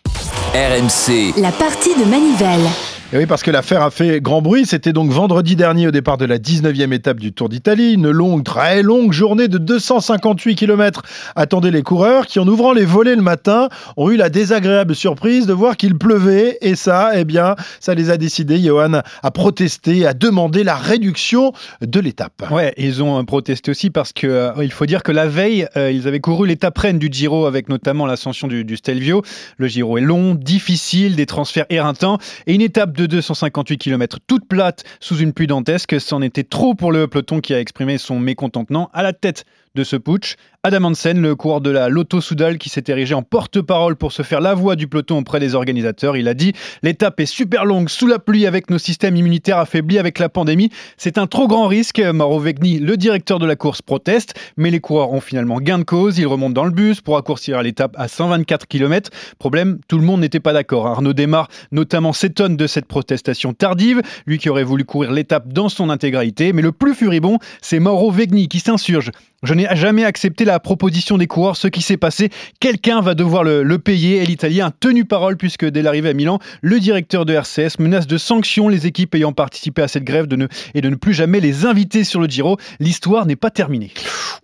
RMC, 0.54 1.34
La 1.42 1.52
partie 1.52 1.94
de 1.96 2.06
Manivelle. 2.10 2.95
Et 3.14 3.18
oui, 3.18 3.28
parce 3.28 3.44
que 3.44 3.52
l'affaire 3.52 3.84
a 3.84 3.92
fait 3.92 4.20
grand 4.20 4.42
bruit. 4.42 4.66
C'était 4.66 4.92
donc 4.92 5.12
vendredi 5.12 5.56
dernier 5.56 5.88
au 5.88 5.92
départ 5.92 6.18
de 6.18 6.26
la 6.26 6.40
19e 6.40 6.92
étape 6.92 7.20
du 7.20 7.34
Tour 7.34 7.50
d'Italie. 7.50 7.94
Une 7.94 8.10
longue, 8.10 8.44
très 8.44 8.82
longue 8.82 9.14
journée 9.14 9.48
de 9.48 9.60
258 9.60 10.56
km 10.56 11.04
attendait 11.36 11.70
les 11.70 11.84
coureurs 11.84 12.26
qui, 12.26 12.40
en 12.40 12.48
ouvrant 12.48 12.74
les 12.74 12.84
volets 12.84 13.16
le 13.16 13.22
matin, 13.22 13.70
ont 13.96 14.10
eu 14.10 14.18
la 14.18 14.30
désagréable 14.30 14.96
surprise 14.96 15.46
de 15.46 15.54
voir 15.54 15.78
qu'il 15.78 15.96
pleuvait. 16.00 16.58
Et 16.62 16.76
ça, 16.76 17.12
eh 17.14 17.26
bien, 17.26 17.56
ça 17.80 17.94
les 17.94 18.10
a 18.10 18.18
décidés, 18.18 18.58
Johan, 18.58 19.02
à 19.22 19.32
protester, 19.32 20.08
à 20.08 20.16
demander 20.16 20.64
la 20.64 20.76
réduction 20.76 21.54
de 21.82 22.00
l'étape. 22.00 22.44
Ouais, 22.50 22.74
ils 22.76 23.04
ont 23.04 23.20
euh, 23.20 23.24
protesté 23.24 23.70
aussi 23.70 23.92
parce 23.92 24.14
que 24.14 24.26
euh, 24.26 24.64
il 24.64 24.72
faut 24.72 24.88
dire 24.88 25.04
que 25.04 25.12
la 25.12 25.28
veille, 25.28 25.68
euh, 25.78 25.92
ils 25.92 26.08
avaient 26.08 26.22
couru 26.22 26.48
l'étape 26.48 26.78
reine 26.80 26.98
du 26.98 27.10
Giro 27.12 27.46
avec 27.46 27.70
notamment 27.70 28.08
l'ascension 28.08 28.48
du, 28.48 28.66
du 28.66 28.78
Stelvio. 28.78 29.22
Le 29.58 29.68
Giro 29.68 30.00
est 30.00 30.02
long, 30.02 30.34
difficile, 30.34 31.16
des 31.16 31.28
transferts 31.28 31.68
éreintants 31.70 32.18
et 32.48 32.56
une 32.56 32.62
étape 32.62 32.95
de 32.96 33.06
258 33.06 33.78
km 33.78 34.20
toute 34.26 34.48
plate 34.48 34.84
sous 35.00 35.18
une 35.18 35.34
pluie 35.34 35.48
dantesque. 35.48 36.00
C'en 36.00 36.22
était 36.22 36.44
trop 36.44 36.74
pour 36.74 36.92
le 36.92 37.08
peloton 37.08 37.42
qui 37.42 37.54
a 37.54 37.60
exprimé 37.60 37.98
son 37.98 38.20
mécontentement 38.20 38.90
à 38.94 39.04
la 39.04 39.14
tête 39.14 39.46
de 39.76 39.84
ce 39.84 39.96
putsch. 39.96 40.36
Adam 40.64 40.86
Hansen, 40.86 41.22
le 41.22 41.36
coureur 41.36 41.62
de 41.62 41.70
la 41.70 41.90
Lotto 41.90 42.22
Soudal 42.22 42.58
qui 42.58 42.70
s'est 42.70 42.86
érigé 42.88 43.14
en 43.14 43.22
porte-parole 43.22 43.96
pour 43.96 44.12
se 44.12 44.24
faire 44.24 44.42
la 44.42 44.56
voix 44.56 44.76
du 44.76 44.88
peloton 44.88 45.20
auprès 45.20 45.40
des 45.40 45.54
organisateurs. 45.54 46.18
Il 46.18 46.28
a 46.28 46.34
dit 46.34 46.54
L'étape 46.82 47.20
est 47.20 47.28
super 47.28 47.66
longue 47.66 47.88
sous 47.88 48.08
la 48.08 48.18
pluie 48.18 48.48
avec 48.48 48.72
nos 48.72 48.80
systèmes 48.80 49.16
immunitaires 49.16 49.60
affaiblis 49.60 50.00
avec 50.00 50.18
la 50.18 50.28
pandémie. 50.28 50.72
C'est 50.98 51.20
un 51.20 51.28
trop 51.28 51.48
grand 51.48 51.68
risque. 51.68 52.00
Mauro 52.00 52.40
Vegni, 52.40 52.80
le 52.80 52.98
directeur 52.98 53.38
de 53.38 53.46
la 53.46 53.56
course, 53.56 53.84
proteste, 53.84 54.34
mais 54.58 54.72
les 54.72 54.80
coureurs 54.80 55.12
ont 55.12 55.22
finalement 55.22 55.60
gain 55.60 55.78
de 55.78 55.84
cause. 55.84 56.18
Ils 56.18 56.26
remontent 56.26 56.54
dans 56.54 56.66
le 56.66 56.72
bus 56.72 57.02
pour 57.02 57.14
raccourcir 57.14 57.62
l'étape 57.62 57.94
à 57.96 58.08
124 58.08 58.66
km. 58.66 59.12
Problème, 59.38 59.78
tout 59.88 60.00
le 60.00 60.04
monde 60.04 60.22
n'était 60.22 60.40
pas 60.40 60.54
d'accord. 60.54 60.88
Arnaud 60.88 61.14
Desmar, 61.14 61.48
notamment, 61.72 62.12
s'étonne 62.12 62.58
de 62.58 62.66
cette 62.66 62.88
protestation 62.88 63.54
tardive, 63.54 64.02
lui 64.26 64.40
qui 64.40 64.50
aurait 64.50 64.64
voulu 64.64 64.84
courir 64.84 65.12
l'étape 65.12 65.54
dans 65.54 65.70
son 65.70 65.92
intégralité. 65.92 66.54
Mais 66.54 66.64
le 66.64 66.72
plus 66.72 66.96
furibond, 66.96 67.38
c'est 67.62 67.80
Mauro 67.80 68.10
Vegni 68.10 68.48
qui 68.48 68.60
s'insurge. 68.60 69.12
Je 69.44 69.54
n'ai 69.54 69.68
jamais 69.76 70.04
accepté 70.04 70.46
la 70.46 70.60
proposition 70.60 71.18
des 71.18 71.28
coureurs. 71.28 71.56
Ce 71.58 71.68
qui 71.68 71.82
s'est 71.82 71.98
passé, 71.98 72.30
quelqu'un 72.60 73.02
va 73.02 73.14
devoir 73.16 73.44
le, 73.44 73.64
le 73.64 73.80
payer. 73.80 74.24
Et 74.24 74.26
l'Italien 74.26 74.68
a 74.68 74.72
tenu 74.72 75.06
parole 75.06 75.38
puisque 75.38 75.66
dès 75.66 75.82
l'arrivée 75.82 76.10
à 76.10 76.14
Milan, 76.14 76.40
le 76.62 76.80
directeur 76.80 77.26
de 77.26 77.34
RCS 77.34 77.80
menace 77.80 78.08
de 78.08 78.18
sanctions 78.18 78.70
les 78.70 78.88
équipes 78.88 79.14
ayant 79.16 79.34
participé 79.34 79.82
à 79.82 79.88
cette 79.88 80.04
grève 80.04 80.28
de 80.28 80.36
ne, 80.36 80.48
et 80.74 80.82
de 80.82 80.90
ne 80.90 80.96
plus 80.96 81.14
jamais 81.14 81.40
les 81.40 81.66
inviter 81.66 82.04
sur 82.04 82.20
le 82.20 82.28
Giro. 82.28 82.58
L'histoire 82.80 83.26
n'est 83.26 83.36
pas 83.36 83.52
terminée. 83.52 83.92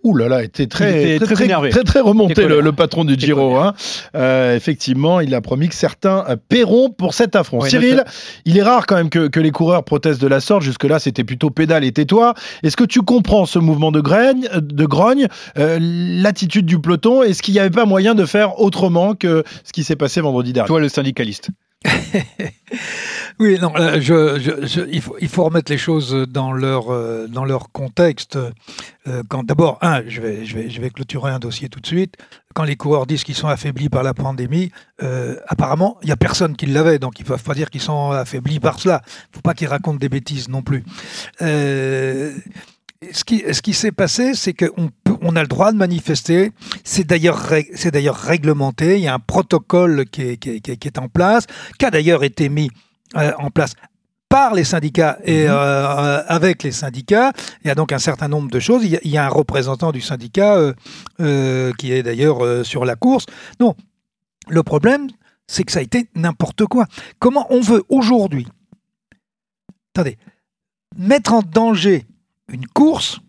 Ouh 0.04 0.16
là 0.16 0.28
là, 0.28 0.42
était 0.42 0.66
très, 0.66 0.90
Il 1.02 1.10
était 1.12 1.24
très, 1.24 1.34
très 1.34 1.44
énervé. 1.44 1.70
très, 1.70 1.84
très 1.84 2.00
remonté 2.00 2.46
le, 2.46 2.72
patron 2.72 3.04
du 3.04 3.14
Giro. 3.14 3.56
hein. 3.56 3.74
Euh, 4.14 4.56
effectivement, 4.56 5.20
il 5.20 5.34
a 5.34 5.40
promis 5.40 5.68
que 5.68 5.74
certains 5.74 6.24
euh, 6.28 6.36
paieront 6.48 6.90
pour 6.90 7.14
cet 7.14 7.36
affront. 7.36 7.60
Ouais, 7.60 7.68
Cyril, 7.70 8.04
il 8.44 8.58
est 8.58 8.62
rare 8.62 8.86
quand 8.86 8.96
même 8.96 9.10
que, 9.10 9.28
que 9.28 9.40
les 9.40 9.50
coureurs 9.50 9.84
protestent 9.84 10.20
de 10.20 10.26
la 10.26 10.40
sorte. 10.40 10.62
Jusque-là, 10.62 10.98
c'était 10.98 11.24
plutôt 11.24 11.50
pédale 11.50 11.84
et 11.84 11.92
tais-toi. 11.92 12.34
Est-ce 12.62 12.76
que 12.76 12.84
tu 12.84 13.00
comprends 13.02 13.46
ce 13.46 13.58
mouvement 13.58 13.92
de, 13.92 14.00
de 14.60 14.81
grogne, 14.86 15.26
euh, 15.58 15.78
l'attitude 15.80 16.66
du 16.66 16.78
peloton 16.80 17.22
Est-ce 17.22 17.42
qu'il 17.42 17.54
n'y 17.54 17.60
avait 17.60 17.70
pas 17.70 17.84
moyen 17.86 18.14
de 18.14 18.24
faire 18.26 18.60
autrement 18.60 19.14
que 19.14 19.44
ce 19.64 19.72
qui 19.72 19.84
s'est 19.84 19.96
passé 19.96 20.20
vendredi 20.20 20.52
dernier? 20.52 20.68
Toi, 20.68 20.80
le 20.80 20.88
syndicaliste. 20.88 21.50
Oui, 23.38 23.58
non, 23.60 23.72
euh, 23.76 23.98
je, 24.00 24.38
je- 24.38 24.66
je- 24.66 24.88
il, 24.92 25.00
faut, 25.00 25.16
il 25.20 25.28
faut 25.28 25.42
remettre 25.44 25.72
les 25.72 25.78
choses 25.78 26.12
dans 26.28 26.52
leur, 26.52 26.92
euh, 26.92 27.26
dans 27.26 27.44
leur 27.44 27.72
contexte. 27.72 28.36
Euh, 28.36 29.22
quand 29.28 29.42
d'abord, 29.44 29.78
un, 29.80 30.02
je 30.06 30.20
vais, 30.20 30.44
je, 30.44 30.54
vais, 30.54 30.70
je 30.70 30.80
vais 30.80 30.90
clôturer 30.90 31.30
un 31.32 31.38
dossier 31.38 31.68
tout 31.68 31.80
de 31.80 31.86
suite. 31.86 32.14
Quand 32.54 32.64
les 32.64 32.76
coureurs 32.76 33.06
disent 33.06 33.24
qu'ils 33.24 33.34
sont 33.34 33.48
affaiblis 33.48 33.88
par 33.88 34.02
la 34.02 34.12
pandémie, 34.14 34.70
euh, 35.02 35.36
apparemment, 35.48 35.96
il 36.02 36.06
n'y 36.06 36.12
a 36.12 36.16
personne 36.16 36.54
qui 36.56 36.66
l'avait, 36.66 36.98
donc 36.98 37.18
ils 37.18 37.22
ne 37.22 37.28
peuvent 37.28 37.42
pas 37.42 37.54
dire 37.54 37.70
qu'ils 37.70 37.80
sont 37.80 38.10
affaiblis 38.10 38.60
par 38.60 38.78
cela. 38.78 39.00
Il 39.04 39.08
ne 39.32 39.36
faut 39.36 39.42
pas 39.42 39.54
qu'ils 39.54 39.68
racontent 39.68 39.98
des 39.98 40.10
bêtises 40.10 40.48
non 40.48 40.62
plus. 40.62 40.84
Ce 43.10 43.24
qui, 43.24 43.42
ce 43.52 43.60
qui 43.62 43.74
s'est 43.74 43.90
passé, 43.92 44.34
c'est 44.34 44.54
qu'on 44.54 44.90
on 45.22 45.34
a 45.36 45.42
le 45.42 45.48
droit 45.48 45.72
de 45.72 45.76
manifester. 45.76 46.52
C'est 46.84 47.04
d'ailleurs 47.04 47.36
ré- 47.38 47.68
c'est 47.74 47.90
d'ailleurs 47.90 48.16
réglementé. 48.16 48.96
Il 48.98 49.02
y 49.02 49.08
a 49.08 49.14
un 49.14 49.18
protocole 49.18 50.04
qui 50.06 50.22
est, 50.22 50.36
qui 50.36 50.50
est- 50.50 50.76
qui 50.76 50.90
en 51.00 51.08
place, 51.08 51.46
qui 51.78 51.84
a 51.84 51.90
d'ailleurs 51.90 52.22
été 52.22 52.48
mis 52.48 52.70
euh, 53.16 53.32
en 53.38 53.50
place 53.50 53.74
par 54.28 54.54
les 54.54 54.64
syndicats 54.64 55.18
et 55.24 55.48
euh, 55.48 55.52
euh, 55.52 56.22
avec 56.28 56.62
les 56.62 56.72
syndicats. 56.72 57.32
Il 57.64 57.68
y 57.68 57.70
a 57.70 57.74
donc 57.74 57.92
un 57.92 57.98
certain 57.98 58.28
nombre 58.28 58.50
de 58.50 58.60
choses. 58.60 58.84
Il 58.84 58.90
y 58.92 58.96
a, 58.96 59.00
il 59.02 59.10
y 59.10 59.18
a 59.18 59.26
un 59.26 59.28
représentant 59.28 59.90
du 59.92 60.00
syndicat 60.00 60.56
euh, 60.56 60.72
euh, 61.20 61.72
qui 61.78 61.92
est 61.92 62.02
d'ailleurs 62.02 62.64
sur 62.64 62.84
la 62.84 62.94
course. 62.96 63.26
Non, 63.60 63.74
le 64.48 64.62
problème, 64.62 65.08
c'est 65.46 65.64
que 65.64 65.72
ça 65.72 65.80
a 65.80 65.82
été 65.82 66.08
n'importe 66.14 66.64
quoi. 66.66 66.86
Comment 67.18 67.46
on 67.50 67.60
veut 67.60 67.82
aujourd'hui, 67.90 68.46
attendez, 69.94 70.16
mettre 70.96 71.34
en 71.34 71.42
danger 71.42 72.06
une 72.52 72.66
course 72.66 73.20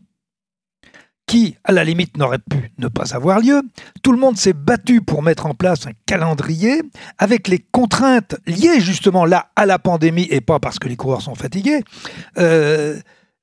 qui, 1.26 1.56
à 1.64 1.72
la 1.72 1.84
limite, 1.84 2.18
n'aurait 2.18 2.40
pu 2.40 2.72
ne 2.78 2.88
pas 2.88 3.16
avoir 3.16 3.40
lieu. 3.40 3.62
Tout 4.02 4.12
le 4.12 4.18
monde 4.18 4.38
s'est 4.38 4.54
battu 4.54 5.02
pour 5.02 5.24
mettre 5.24 5.46
en 5.46 5.54
place 5.54 5.88
un 5.88 5.94
calendrier 6.06 6.82
avec 7.18 7.48
les 7.48 7.60
contraintes 7.60 8.36
liées 8.46 8.82
justement 8.82 9.26
là 9.26 9.52
à 9.56 9.66
la 9.66 9.80
pandémie 9.80 10.28
et 10.30 10.42
pas 10.42 10.60
parce 10.60 10.80
que 10.80 10.90
les 10.90 10.96
coureurs 10.96 11.22
sont 11.22 11.36
fatigués, 11.36 11.82
euh, 12.38 13.00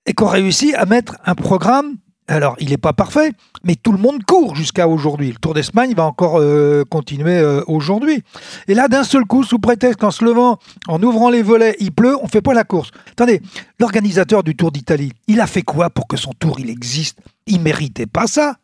et 0.06 0.12
qu'on 0.12 0.26
réussit 0.26 0.74
à 0.74 0.86
mettre 0.86 1.16
un 1.24 1.34
programme. 1.34 1.96
Alors, 2.30 2.54
il 2.60 2.70
n'est 2.70 2.76
pas 2.78 2.92
parfait, 2.92 3.32
mais 3.64 3.74
tout 3.74 3.90
le 3.92 3.98
monde 3.98 4.22
court 4.24 4.54
jusqu'à 4.54 4.86
aujourd'hui. 4.86 5.30
Le 5.32 5.36
Tour 5.38 5.52
d'Espagne 5.52 5.94
va 5.94 6.04
encore 6.04 6.38
euh, 6.38 6.84
continuer 6.88 7.36
euh, 7.38 7.62
aujourd'hui. 7.66 8.22
Et 8.68 8.74
là, 8.74 8.86
d'un 8.86 9.02
seul 9.04 9.24
coup, 9.24 9.42
sous 9.42 9.58
prétexte 9.58 9.98
qu'en 10.00 10.12
se 10.12 10.24
levant, 10.24 10.58
en 10.86 11.02
ouvrant 11.02 11.28
les 11.28 11.42
volets, 11.42 11.74
il 11.80 11.90
pleut, 11.90 12.16
on 12.22 12.28
fait 12.28 12.40
pas 12.40 12.54
la 12.54 12.62
course. 12.64 12.90
Attendez, 13.10 13.42
l'organisateur 13.80 14.44
du 14.44 14.54
Tour 14.54 14.70
d'Italie, 14.70 15.12
il 15.26 15.40
a 15.40 15.48
fait 15.48 15.62
quoi 15.62 15.90
pour 15.90 16.06
que 16.06 16.16
son 16.16 16.30
tour 16.38 16.60
il 16.60 16.70
existe? 16.70 17.18
Il 17.46 17.60
méritait 17.62 18.06
pas 18.06 18.28
ça. 18.28 18.56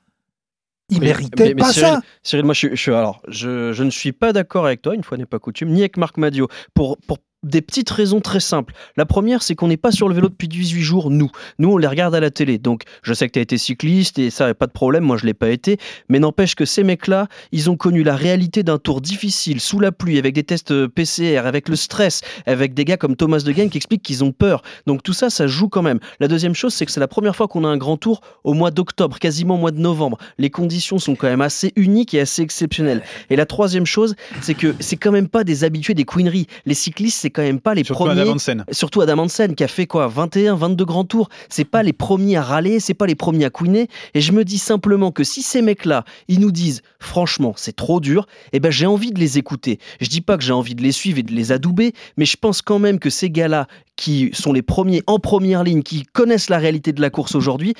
Il 0.89 1.01
Mais- 1.01 1.07
méritait 1.07 1.43
mais- 1.49 1.55
mais 1.55 1.63
pas 1.63 1.73
Cyril, 1.73 1.89
ça. 1.95 2.01
Cyril, 2.23 2.45
moi, 2.45 2.55
je, 2.55 2.69
je- 2.77 2.93
alors, 2.93 3.21
je, 3.27 3.73
je 3.73 3.83
ne 3.83 3.91
suis 3.91 4.13
pas 4.13 4.33
d'accord 4.33 4.67
avec 4.67 4.83
toi, 4.83 4.95
une 4.95 5.03
fois 5.03 5.19
n'est 5.19 5.27
pas 5.27 5.41
coutume, 5.41 5.71
ni 5.71 5.81
avec 5.81 5.97
Marc 5.97 6.17
Madio, 6.17 6.47
pour, 6.75 6.97
pour 7.09 7.19
des 7.43 7.63
petites 7.63 7.91
raisons 7.91 8.21
très 8.21 8.41
simples. 8.41 8.75
La 8.97 9.07
première, 9.07 9.43
c'est 9.43 9.55
qu'on 9.55 9.69
n'est 9.69 9.77
pas 9.77 9.93
sur 9.93 10.09
le 10.09 10.15
vélo 10.15 10.29
depuis 10.29 10.49
18 10.49 10.83
jours, 10.83 11.11
nous. 11.11 11.31
Nous, 11.59 11.71
on 11.71 11.77
les 11.77 11.87
regarde 11.87 12.15
à 12.15 12.21
la 12.21 12.31
télé. 12.31 12.59
Donc, 12.59 12.83
je 13.03 13.15
sais 13.15 13.29
que 13.29 13.33
tu 13.33 13.39
as 13.39 13.43
été 13.43 13.59
cycliste 13.59 14.19
et 14.19 14.31
ça, 14.31 14.53
pas 14.55 14.67
de 14.67 14.73
problème, 14.73 15.05
moi, 15.05 15.17
je 15.17 15.23
ne 15.23 15.29
l'ai 15.29 15.35
pas 15.35 15.51
été. 15.51 15.79
Mais 16.09 16.19
n'empêche 16.19 16.55
que 16.55 16.65
ces 16.65 16.83
mecs-là, 16.83 17.29
ils 17.53 17.71
ont 17.71 17.77
connu 17.77 18.03
la 18.03 18.17
réalité 18.17 18.63
d'un 18.63 18.79
tour 18.79 19.01
difficile, 19.01 19.61
sous 19.61 19.81
la 19.81 19.93
pluie, 19.93 20.19
avec 20.19 20.35
des 20.35 20.43
tests 20.43 20.73
euh, 20.73 20.89
PCR, 20.89 21.47
avec 21.47 21.69
le 21.69 21.77
stress, 21.77 22.23
avec 22.47 22.75
des 22.75 22.85
gars 22.85 22.97
comme 22.97 23.17
Thomas 23.17 23.41
De 23.41 23.53
Gain 23.53 23.69
qui 23.69 23.77
expliquent 23.77 24.03
qu'ils 24.03 24.25
ont 24.25 24.33
peur. 24.33 24.63
Donc, 24.87 25.03
tout 25.03 25.13
ça, 25.13 25.31
ça 25.31 25.47
joue 25.47 25.69
quand 25.69 25.83
même. 25.83 26.01
La 26.21 26.29
deuxième 26.29 26.55
chose, 26.55 26.75
c'est 26.75 26.87
que 26.87 26.93
c'est 26.93 27.01
la 27.01 27.09
première 27.09 27.37
fois 27.37 27.49
qu'on 27.49 27.65
a 27.65 27.69
un 27.69 27.77
grand 27.77 27.97
tour 27.97 28.23
au 28.45 28.55
mois 28.55 28.71
d'octobre, 28.71 29.19
quasiment 29.19 29.55
au 29.55 29.59
mois 29.59 29.73
de 29.73 29.79
novembre. 29.79 30.19
Les 30.39 30.51
conditions 30.51 30.99
sont 30.99 31.15
quand 31.15 31.29
même 31.29 31.43
assez 31.43 31.73
uniques 31.77 32.15
et 32.15 32.21
assez 32.21 32.43
exceptionnelles. 32.43 33.03
Et 33.31 33.37
la 33.37 33.47
troisième 33.47 33.87
chose, 33.87 34.17
c'est 34.41 34.55
que 34.55 34.75
c'est 34.81 34.97
quand 34.97 35.13
même 35.13 35.29
pas 35.29 35.45
des 35.45 35.65
habitués 35.65 35.95
des 35.95 36.05
queeneries. 36.05 36.47
Les 36.65 36.75
cyclistes, 36.75 37.21
c'est 37.21 37.31
quand 37.37 37.43
même 37.43 37.61
pas 37.61 37.75
les 37.75 37.85
Surtout 37.85 38.05
premiers. 38.05 38.23
Adam 38.23 38.33
Hansen. 38.33 38.65
Surtout 38.73 39.03
Adam 39.03 39.19
Hansen 39.19 39.55
qui 39.55 39.63
a 39.63 39.69
fait 39.69 39.87
quoi 39.87 40.09
21, 40.09 40.55
22 40.55 40.85
grands 40.87 41.05
tours. 41.05 41.29
C'est 41.51 41.67
pas 41.67 41.83
les 41.83 41.93
premiers 41.93 42.37
à 42.37 42.43
râler, 42.43 42.81
c'est 42.81 42.95
pas 42.95 43.07
les 43.07 43.15
premiers 43.15 43.45
à 43.45 43.51
couiner. 43.51 43.89
Et 44.15 44.23
je 44.23 44.33
me 44.33 44.43
dis 44.45 44.59
simplement 44.59 45.13
que 45.13 45.23
si 45.23 45.43
ces 45.43 45.61
mecs-là, 45.61 46.05
ils 46.29 46.41
nous 46.41 46.51
disent 46.51 46.83
franchement 46.99 47.53
c'est 47.57 47.77
trop 47.77 48.01
dur, 48.01 48.27
eh 48.53 48.61
ben 48.61 48.73
j'ai 48.73 48.87
envie 48.87 49.13
de 49.13 49.21
les 49.21 49.37
écouter. 49.37 49.79
Je 50.01 50.09
dis 50.09 50.23
pas 50.23 50.39
que 50.39 50.43
j'ai 50.43 50.55
envie 50.55 50.75
de 50.75 50.83
les 50.83 50.93
suivre 50.93 51.19
et 51.19 51.23
de 51.23 51.33
les 51.33 51.53
adouber, 51.53 51.93
mais 52.17 52.25
je 52.25 52.37
pense 52.39 52.63
quand 52.63 52.79
même 52.79 52.99
que 52.99 53.11
ces 53.11 53.31
gars-là 53.31 53.67
qui 53.97 54.31
sont 54.33 54.53
les 54.53 54.63
premiers 54.63 55.03
en 55.07 55.19
première 55.19 55.65
ligne, 55.65 55.83
qui 55.83 56.05
connaissent 56.05 56.51
la 56.51 56.59
réalité 56.59 56.93
de 56.93 57.01
la 57.01 57.11
course 57.11 57.35
aujourd'hui, 57.35 57.75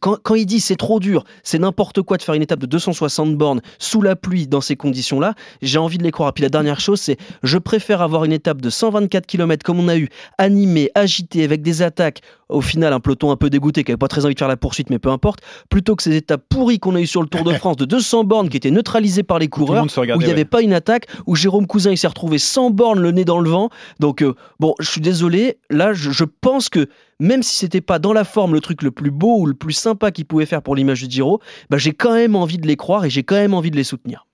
quand, 0.00 0.34
ils 0.34 0.46
disent 0.46 0.64
c'est 0.64 0.76
trop 0.76 0.98
dur, 1.00 1.24
c'est 1.42 1.58
n'importe 1.58 2.02
quoi 2.02 2.16
de 2.16 2.22
faire 2.22 2.34
une 2.34 2.42
étape 2.42 2.60
de 2.60 2.66
260 2.66 3.36
bornes 3.36 3.60
sous 3.78 4.02
la 4.02 4.16
pluie 4.16 4.46
dans 4.46 4.60
ces 4.60 4.76
conditions-là, 4.76 5.34
j'ai 5.62 5.78
envie 5.78 5.98
de 5.98 6.02
les 6.02 6.10
croire. 6.10 6.32
Puis 6.32 6.42
la 6.42 6.48
dernière 6.48 6.80
chose, 6.80 7.00
c'est 7.00 7.18
je 7.42 7.58
préfère 7.58 8.02
avoir 8.02 8.24
une 8.24 8.32
étape 8.32 8.60
de 8.60 8.70
124 8.70 9.26
km 9.26 9.62
comme 9.64 9.78
on 9.78 9.88
a 9.88 9.96
eu, 9.96 10.08
animée, 10.38 10.90
agitée, 10.94 11.44
avec 11.44 11.62
des 11.62 11.82
attaques 11.82 12.22
au 12.48 12.60
final 12.60 12.92
un 12.92 13.00
peloton 13.00 13.30
un 13.30 13.36
peu 13.36 13.50
dégoûté, 13.50 13.84
qui 13.84 13.90
n'avait 13.90 13.98
pas 13.98 14.08
très 14.08 14.24
envie 14.24 14.34
de 14.34 14.38
faire 14.38 14.48
la 14.48 14.56
poursuite, 14.56 14.90
mais 14.90 14.98
peu 14.98 15.10
importe, 15.10 15.40
plutôt 15.68 15.96
que 15.96 16.02
ces 16.02 16.14
étapes 16.16 16.42
pourries 16.48 16.78
qu'on 16.78 16.94
a 16.94 17.00
eu 17.00 17.06
sur 17.06 17.22
le 17.22 17.28
Tour 17.28 17.44
de 17.44 17.52
France 17.54 17.76
de 17.76 17.84
200 17.84 18.24
bornes 18.24 18.48
qui 18.48 18.56
étaient 18.56 18.70
neutralisées 18.70 19.22
par 19.22 19.38
les 19.38 19.48
coureurs, 19.48 19.84
où 19.84 20.20
il 20.20 20.26
n'y 20.26 20.30
avait 20.30 20.44
pas 20.44 20.62
une 20.62 20.72
attaque, 20.72 21.06
où 21.26 21.36
Jérôme 21.36 21.66
Cousin 21.66 21.90
il 21.90 21.98
s'est 21.98 22.06
retrouvé 22.06 22.38
sans 22.38 22.70
bornes, 22.70 23.00
le 23.00 23.10
nez 23.10 23.24
dans 23.24 23.40
le 23.40 23.50
vent. 23.50 23.70
Donc 24.00 24.22
euh, 24.22 24.34
bon, 24.60 24.74
je 24.80 24.88
suis 24.88 25.00
désolé, 25.00 25.58
là 25.70 25.92
je, 25.92 26.10
je 26.10 26.24
pense 26.24 26.68
que 26.68 26.88
même 27.20 27.42
si 27.42 27.56
c'était 27.56 27.80
pas 27.80 27.98
dans 27.98 28.12
la 28.12 28.24
forme 28.24 28.54
le 28.54 28.60
truc 28.60 28.82
le 28.82 28.90
plus 28.90 29.10
beau 29.10 29.38
ou 29.40 29.46
le 29.46 29.54
plus 29.54 29.72
sympa 29.72 30.10
qu'ils 30.10 30.26
pouvaient 30.26 30.46
faire 30.46 30.62
pour 30.62 30.76
l'image 30.76 31.02
du 31.02 31.10
Giro, 31.10 31.40
bah, 31.70 31.78
j'ai 31.78 31.92
quand 31.92 32.14
même 32.14 32.36
envie 32.36 32.58
de 32.58 32.66
les 32.66 32.76
croire 32.76 33.04
et 33.04 33.10
j'ai 33.10 33.22
quand 33.22 33.36
même 33.36 33.54
envie 33.54 33.70
de 33.70 33.76
les 33.76 33.84
soutenir. 33.84 34.26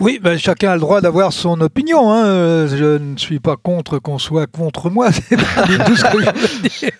Oui, 0.00 0.20
ben, 0.22 0.38
chacun 0.38 0.70
a 0.70 0.74
le 0.74 0.80
droit 0.80 1.00
d'avoir 1.00 1.32
son 1.32 1.60
opinion. 1.60 2.12
Hein. 2.12 2.66
Je 2.66 2.98
ne 2.98 3.16
suis 3.16 3.40
pas 3.40 3.56
contre 3.56 3.98
qu'on 3.98 4.18
soit 4.18 4.46
contre 4.46 4.90
moi, 4.90 5.10
pas 5.30 5.84
tout 5.84 5.96
ce 5.96 6.04
que 6.04 6.20
je 6.20 6.26
veux 6.26 6.68
dire. 6.68 6.90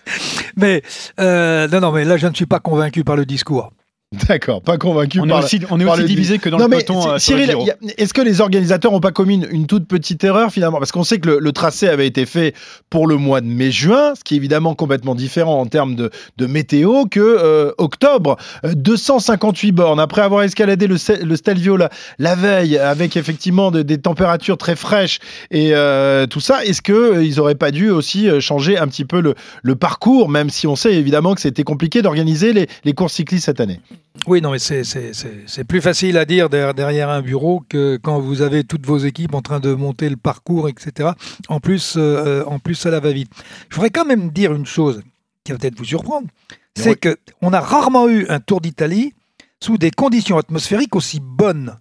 Mais 0.55 0.81
euh, 1.19 1.67
non, 1.67 1.79
non, 1.79 1.91
mais 1.91 2.05
là, 2.05 2.17
je 2.17 2.27
ne 2.27 2.33
suis 2.33 2.45
pas 2.45 2.59
convaincu 2.59 3.03
par 3.03 3.15
le 3.15 3.25
discours. 3.25 3.71
D'accord, 4.29 4.61
pas 4.61 4.77
convaincu. 4.77 5.19
On 5.19 5.25
est 5.25 5.29
par- 5.29 5.43
aussi, 5.43 5.59
on 5.69 5.81
est 5.81 5.85
aussi 5.85 6.05
divisé 6.05 6.39
que 6.39 6.47
dans 6.47 6.57
Non, 6.57 6.63
le 6.65 6.69
peloton. 6.69 7.01
C- 7.01 7.07
euh, 7.09 7.17
Cyril, 7.19 7.55
est-ce 7.97 8.13
que 8.13 8.21
les 8.21 8.39
organisateurs 8.39 8.93
n'ont 8.93 9.01
pas 9.01 9.11
commis 9.11 9.35
une, 9.35 9.47
une 9.51 9.67
toute 9.67 9.85
petite 9.85 10.23
erreur 10.23 10.49
finalement? 10.49 10.77
Parce 10.79 10.93
qu'on 10.93 11.03
sait 11.03 11.19
que 11.19 11.27
le, 11.27 11.39
le 11.39 11.51
tracé 11.51 11.89
avait 11.89 12.07
été 12.07 12.25
fait 12.25 12.55
pour 12.89 13.05
le 13.05 13.17
mois 13.17 13.41
de 13.41 13.47
mai-juin, 13.47 14.13
ce 14.15 14.23
qui 14.23 14.35
est 14.35 14.37
évidemment 14.37 14.75
complètement 14.75 15.13
différent 15.13 15.59
en 15.59 15.65
termes 15.65 15.95
de, 15.95 16.09
de 16.37 16.45
météo 16.45 17.03
que 17.11 17.19
euh, 17.19 17.73
octobre. 17.79 18.37
Euh, 18.63 18.73
258 18.75 19.73
bornes. 19.73 19.99
Après 19.99 20.21
avoir 20.21 20.43
escaladé 20.43 20.87
le, 20.87 20.95
Stelvio 20.97 21.75
la, 21.75 21.89
la 22.17 22.35
veille 22.35 22.77
avec 22.77 23.17
effectivement 23.17 23.71
de- 23.71 23.81
des 23.81 23.97
températures 23.97 24.57
très 24.57 24.77
fraîches 24.77 25.19
et 25.51 25.71
euh, 25.73 26.27
tout 26.27 26.39
ça, 26.39 26.63
est-ce 26.63 26.81
qu'ils 26.81 27.35
n'auraient 27.35 27.55
pas 27.55 27.71
dû 27.71 27.89
aussi 27.89 28.29
euh, 28.29 28.39
changer 28.39 28.77
un 28.77 28.87
petit 28.87 29.03
peu 29.03 29.19
le, 29.19 29.35
le 29.63 29.75
parcours, 29.75 30.29
même 30.29 30.49
si 30.49 30.65
on 30.65 30.77
sait 30.77 30.93
évidemment 30.95 31.35
que 31.35 31.41
c'était 31.41 31.63
compliqué 31.65 32.01
d'organiser 32.01 32.53
les, 32.53 32.67
les 32.85 32.93
courses 32.93 33.11
cyclistes 33.13 33.45
cette 33.47 33.59
année? 33.59 33.81
Oui, 34.25 34.41
non, 34.41 34.51
mais 34.51 34.59
c'est- 34.59 34.83
c'est 34.83 35.13
c'est- 35.13 35.43
c'est 35.47 35.63
plus 35.63 35.81
facile 35.81 36.17
à 36.17 36.25
dire 36.25 36.49
der- 36.49 36.73
derrière 36.73 37.09
un 37.09 37.21
bureau 37.21 37.63
que 37.69 37.97
quand 38.01 38.19
vous 38.19 38.41
avez 38.41 38.63
toutes 38.63 38.85
vos 38.85 38.97
équipes 38.97 39.33
en 39.33 39.41
train 39.41 39.59
de 39.59 39.73
monter 39.73 40.09
le 40.09 40.17
parcours, 40.17 40.67
etc. 40.69 41.11
En 41.49 41.59
plus, 41.59 41.95
euh, 41.97 42.43
en 42.45 42.59
plus 42.59 42.75
ça 42.75 42.89
la 42.89 42.99
va-vite. 42.99 43.31
Je 43.69 43.75
voudrais 43.75 43.89
quand 43.89 44.05
même 44.05 44.29
dire 44.31 44.53
une 44.53 44.65
chose 44.65 45.01
qui 45.43 45.51
va 45.51 45.57
peut-être 45.57 45.77
vous 45.77 45.85
surprendre, 45.85 46.27
c'est 46.75 46.95
que 46.99 47.17
on 47.41 47.53
a 47.53 47.59
rarement 47.61 48.09
eu 48.09 48.25
un 48.27 48.39
Tour 48.39 48.59
d'Italie 48.61 49.13
sous 49.61 49.77
des 49.77 49.91
conditions 49.91 50.37
atmosphériques 50.37 50.95
aussi 50.95 51.19
bonnes. 51.21 51.77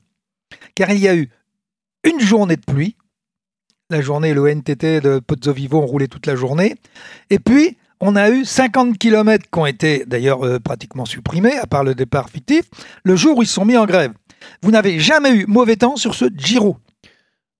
Car 0.74 0.90
il 0.90 0.98
y 1.00 1.08
a 1.08 1.16
eu 1.16 1.28
une 2.04 2.20
journée 2.20 2.56
de 2.56 2.64
pluie, 2.64 2.96
la 3.90 4.00
journée, 4.00 4.34
le 4.34 4.46
NTT 4.48 5.00
de 5.00 5.18
Pozzo 5.20 5.52
Vivo 5.52 5.78
ont 5.82 5.86
roulé 5.86 6.06
toute 6.08 6.26
la 6.26 6.36
journée, 6.36 6.76
et 7.30 7.38
puis 7.38 7.76
on 8.00 8.16
a 8.16 8.30
eu 8.30 8.44
50 8.44 8.98
km 8.98 9.44
qui 9.50 9.58
ont 9.58 9.66
été 9.66 10.04
d'ailleurs 10.06 10.44
euh, 10.44 10.58
pratiquement 10.58 11.04
supprimés, 11.04 11.56
à 11.56 11.66
part 11.66 11.84
le 11.84 11.94
départ 11.94 12.28
fictif, 12.28 12.64
le 13.04 13.16
jour 13.16 13.38
où 13.38 13.42
ils 13.42 13.48
sont 13.48 13.64
mis 13.64 13.76
en 13.76 13.86
grève. 13.86 14.12
Vous 14.62 14.70
n'avez 14.70 15.00
jamais 15.00 15.30
eu 15.30 15.46
mauvais 15.46 15.76
temps 15.76 15.96
sur 15.96 16.14
ce 16.14 16.26
Giro. 16.36 16.76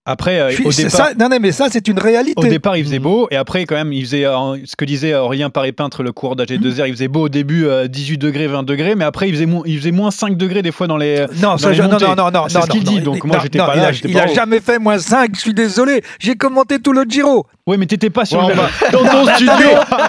Après, 0.09 0.39
euh, 0.39 0.51
suis- 0.53 0.65
au 0.65 0.71
départ, 0.71 0.91
ça, 0.93 1.09
non, 1.19 1.29
non, 1.29 1.39
mais 1.41 1.51
ça, 1.51 1.67
c'est 1.71 1.89
une 1.89 1.99
réalité. 1.99 2.35
Au 2.41 2.45
départ, 2.49 2.77
il 2.77 2.85
faisait 2.85 3.01
beau, 3.01 3.27
et 3.33 3.37
après, 3.37 3.65
quand 3.67 3.75
même, 3.75 3.93
il 3.93 4.05
faisait 4.05 4.25
euh, 4.25 4.57
ce 4.65 4.77
que 4.77 4.85
disait 4.85 5.15
Aurélien 5.15 5.51
Paré-Peintre, 5.51 6.03
le 6.05 6.13
coureur 6.13 6.37
d'AG2R, 6.37 6.87
il 6.87 6.93
faisait 6.95 7.09
beau 7.09 7.23
au 7.23 7.29
début, 7.29 7.67
euh, 7.67 7.89
18 7.89 8.17
degrés, 8.19 8.47
20 8.47 8.63
degrés, 8.63 8.95
mais 8.95 9.05
après, 9.05 9.29
il 9.29 9.35
faisait, 9.35 9.47
mo- 9.47 9.65
il 9.67 9.77
faisait 9.79 9.91
moins 9.91 10.13
5 10.13 10.37
degrés 10.37 10.63
des 10.63 10.71
fois 10.73 10.87
dans 10.87 10.97
les. 10.97 11.21
Non, 11.43 11.51
dans 11.51 11.59
ça, 11.59 11.71
les 11.71 11.75
je- 11.75 11.83
non, 11.83 11.89
non, 12.01 12.15
non, 12.17 12.31
non, 12.31 12.45
C'est 12.49 12.63
ce 12.63 12.67
qu'il 12.69 12.85
dit, 12.85 12.97
non, 12.97 13.13
donc 13.13 13.25
moi, 13.25 13.39
j'étais 13.43 13.59
pas 13.59 13.73
il 13.75 13.81
là. 13.83 13.89
a- 13.89 13.93
Il 13.93 14.13
pas 14.15 14.21
a 14.23 14.31
au- 14.31 14.35
jamais 14.35 14.61
fait 14.61 14.79
moins 14.79 14.99
5, 14.99 15.31
je 15.35 15.41
suis 15.41 15.55
désolé. 15.55 16.03
J'ai 16.21 16.37
commenté 16.37 16.79
tout 16.79 16.93
le 16.93 17.05
Giro. 17.09 17.45
Oui, 17.67 17.77
mais 17.77 17.87
t'étais 17.87 18.11
pas 18.11 18.25
sur 18.25 18.39
Ouais, 18.47 18.55
le. 18.55 18.55
bah, 18.55 18.69
dans 18.93 19.03
ton 19.05 19.27
studio, 19.35 19.53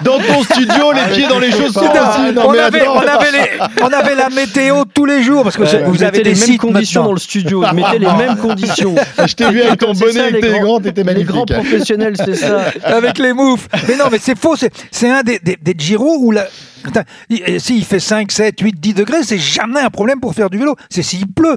dans 0.04 0.18
ton 0.20 0.42
studio, 0.44 0.92
les 0.92 1.12
pieds 1.12 1.26
dans 1.28 1.40
les. 1.40 1.48
Non, 1.50 2.42
on, 2.46 3.92
avait, 3.92 4.14
la 4.14 4.28
météo 4.30 4.84
tous 4.92 5.06
les 5.06 5.22
jours 5.22 5.42
parce 5.42 5.56
que 5.56 5.64
c'est- 5.66 5.82
vous 5.82 6.02
avez 6.02 6.22
des 6.22 6.34
les 6.34 6.46
mêmes 6.46 6.56
conditions 6.58 7.02
dans 7.04 7.12
le 7.12 7.18
studio, 7.18 7.62
vous 7.68 7.74
mettez 7.74 7.98
les 7.98 8.06
mêmes 8.18 8.36
conditions. 8.36 8.94
Je 9.26 9.34
t'ai 9.34 9.50
vu 9.50 9.62
avec 9.62 9.82
ton 9.92 9.98
bonnet 10.00 10.12
ça, 10.12 10.30
les 10.30 10.38
intégrant, 10.38 10.60
grands- 10.62 10.80
t'étais 10.80 11.04
Les 11.04 11.24
grands 11.24 11.44
magnifique. 11.46 11.68
professionnels, 11.70 12.16
c'est 12.16 12.34
ça. 12.34 12.72
avec 12.84 13.18
les 13.18 13.32
moufs. 13.32 13.68
Mais 13.88 13.96
non, 13.96 14.04
mais 14.10 14.18
c'est 14.20 14.38
faux. 14.38 14.56
C'est, 14.56 14.72
c'est 14.90 15.10
un 15.10 15.22
des, 15.22 15.38
des, 15.38 15.56
des 15.60 15.74
Giro 15.76 16.18
où 16.20 16.30
la. 16.30 16.46
Attends, 16.84 17.02
il- 17.28 17.60
S'il 17.60 17.84
fait 17.84 18.00
5, 18.00 18.30
7, 18.32 18.60
8, 18.60 18.80
10 18.80 18.94
degrés, 18.94 19.22
c'est 19.22 19.38
jamais 19.38 19.80
un 19.80 19.90
problème 19.90 20.20
pour 20.20 20.34
faire 20.34 20.50
du 20.50 20.58
vélo. 20.58 20.74
C'est 20.90 21.02
s'il 21.02 21.26
pleut. 21.26 21.56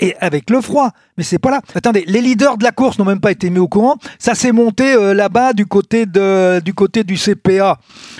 Et 0.00 0.16
avec 0.20 0.50
le 0.50 0.60
froid. 0.60 0.90
Mais 1.16 1.22
c'est 1.22 1.38
pas 1.38 1.50
là. 1.50 1.60
Attendez, 1.76 2.02
les 2.08 2.20
leaders 2.20 2.56
de 2.58 2.64
la 2.64 2.72
course 2.72 2.98
n'ont 2.98 3.04
même 3.04 3.20
pas 3.20 3.30
été 3.30 3.50
mis 3.50 3.60
au 3.60 3.68
courant. 3.68 3.96
Ça 4.18 4.34
s'est 4.34 4.50
monté 4.50 4.94
euh, 4.94 5.14
là-bas 5.14 5.52
du 5.52 5.64
côté, 5.66 6.06
de, 6.06 6.58
du 6.64 6.74
côté 6.74 7.04
du 7.04 7.16
CPA. 7.16 7.78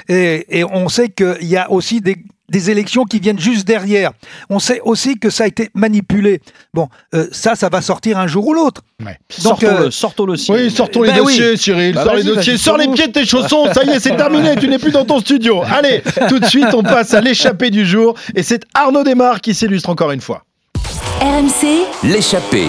Et, 0.09 0.59
et 0.61 0.65
on 0.65 0.89
sait 0.89 1.09
qu'il 1.09 1.49
y 1.49 1.57
a 1.57 1.69
aussi 1.73 2.01
des, 2.01 2.17
des 2.53 2.71
élections 2.71 3.05
qui 3.05 3.19
viennent 3.19 3.39
juste 3.41 3.67
derrière. 3.67 4.13
On 4.51 4.59
sait 4.61 4.81
aussi 4.85 5.19
que 5.19 5.31
ça 5.31 5.45
a 5.45 5.47
été 5.47 5.71
manipulé. 5.75 6.41
Bon, 6.75 6.89
euh, 7.15 7.27
ça, 7.33 7.57
ça 7.57 7.69
va 7.71 7.81
sortir 7.81 8.19
un 8.19 8.27
jour 8.27 8.47
ou 8.47 8.53
l'autre. 8.55 8.83
Ouais. 9.05 9.19
Donc, 9.43 9.65
Sortons-le, 9.91 10.35
euh. 10.35 10.37
Oui, 10.51 10.71
sortons 10.71 11.03
les 11.03 11.11
Ben 11.13 11.21
oui. 11.21 11.37
dossiers, 11.39 11.57
Cyril. 11.57 11.95
Bah, 11.95 12.05
sors 12.05 12.15
les 12.15 12.23
dossiers, 12.23 12.59
sors 12.59 12.77
les 12.77 12.89
pieds 12.89 13.09
de 13.09 13.13
tes 13.13 13.25
chaussons. 13.33 13.67
Ça 13.73 13.83
y 13.85 13.91
est, 13.91 14.01
c'est 14.01 14.17
terminé. 14.17 14.55
Tu 14.61 14.69
n'es 14.69 14.79
plus 14.79 14.93
dans 14.93 15.05
ton 15.05 15.19
studio. 15.19 15.63
Allez, 15.71 16.03
tout 16.29 16.39
de 16.39 16.47
suite, 16.47 16.75
on 16.75 16.83
passe 16.83 17.15
à 17.15 17.21
l'échappée 17.21 17.71
du 17.71 17.87
jour. 17.87 18.15
Et 18.37 18.43
c'est 18.43 18.63
Arnaud 18.75 19.03
Desmar 19.03 19.41
qui 19.41 19.55
s'illustre 19.55 19.89
encore 19.89 20.13
une 20.13 20.21
fois. 20.21 20.45
RMC, 21.21 21.87
L'échappée. 22.05 22.69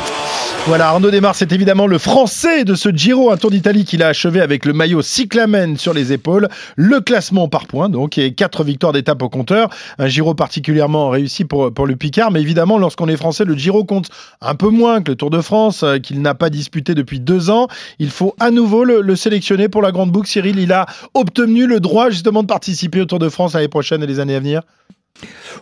Voilà, 0.66 0.88
Arnaud 0.88 1.12
Desmar, 1.12 1.36
c'est 1.36 1.52
évidemment 1.52 1.88
le 1.88 1.98
français 1.98 2.64
de 2.64 2.74
ce 2.74 2.88
Giro, 2.88 3.32
un 3.32 3.38
Tour 3.38 3.52
d'Italie 3.52 3.84
qu'il 3.84 4.02
a 4.02 4.08
achevé 4.08 4.40
avec 4.40 4.64
le 4.64 4.72
maillot 4.72 5.02
cyclamen 5.02 5.76
sur 5.76 5.94
les 5.94 6.14
épaules. 6.14 6.48
Le 6.78 7.02
classement 7.02 7.50
par 7.50 7.68
points, 7.68 7.90
donc, 7.90 8.18
et 8.18 8.34
quatre 8.34 8.64
victoires 8.64 8.94
d'étape 8.94 9.22
au 9.24 9.30
compteur. 9.30 9.70
Un 10.00 10.08
Giro 10.08 10.36
particulièrement 10.36 11.10
réussi 11.10 11.44
pour, 11.44 11.74
pour 11.74 11.86
le 11.86 11.98
Picard. 11.98 12.32
Mais 12.32 12.40
évidemment, 12.42 12.78
lorsqu'on 12.78 13.10
est 13.10 13.18
français, 13.18 13.44
le 13.44 13.56
Giro 13.56 13.84
compte 13.84 14.10
un 14.40 14.56
peu 14.56 14.70
moins 14.70 15.02
que 15.02 15.12
le 15.12 15.18
Tour 15.18 15.32
de 15.32 15.42
France, 15.42 15.84
euh, 15.84 15.98
qu'il 15.98 16.22
n'a 16.22 16.34
pas 16.34 16.50
disputé 16.50 16.96
depuis 16.96 17.20
deux 17.20 17.50
ans. 17.50 17.68
Il 18.00 18.10
faut 18.10 18.34
à 18.40 18.50
nouveau 18.50 18.86
le, 18.86 19.02
le 19.02 19.16
sélectionner 19.18 19.68
pour 19.68 19.82
la 19.82 19.92
Grande 19.92 20.12
Boucle. 20.12 20.30
Cyril, 20.30 20.60
il 20.60 20.72
a 20.72 20.86
obtenu 21.14 21.68
le 21.68 21.82
droit 21.82 22.10
justement 22.10 22.42
de 22.42 22.48
participer 22.48 23.02
au 23.02 23.06
Tour 23.06 23.20
de 23.20 23.28
France 23.28 23.54
l'année 23.54 23.68
prochaine 23.68 24.02
et 24.02 24.08
les 24.08 24.22
années 24.22 24.36
à 24.36 24.40
venir. 24.40 24.62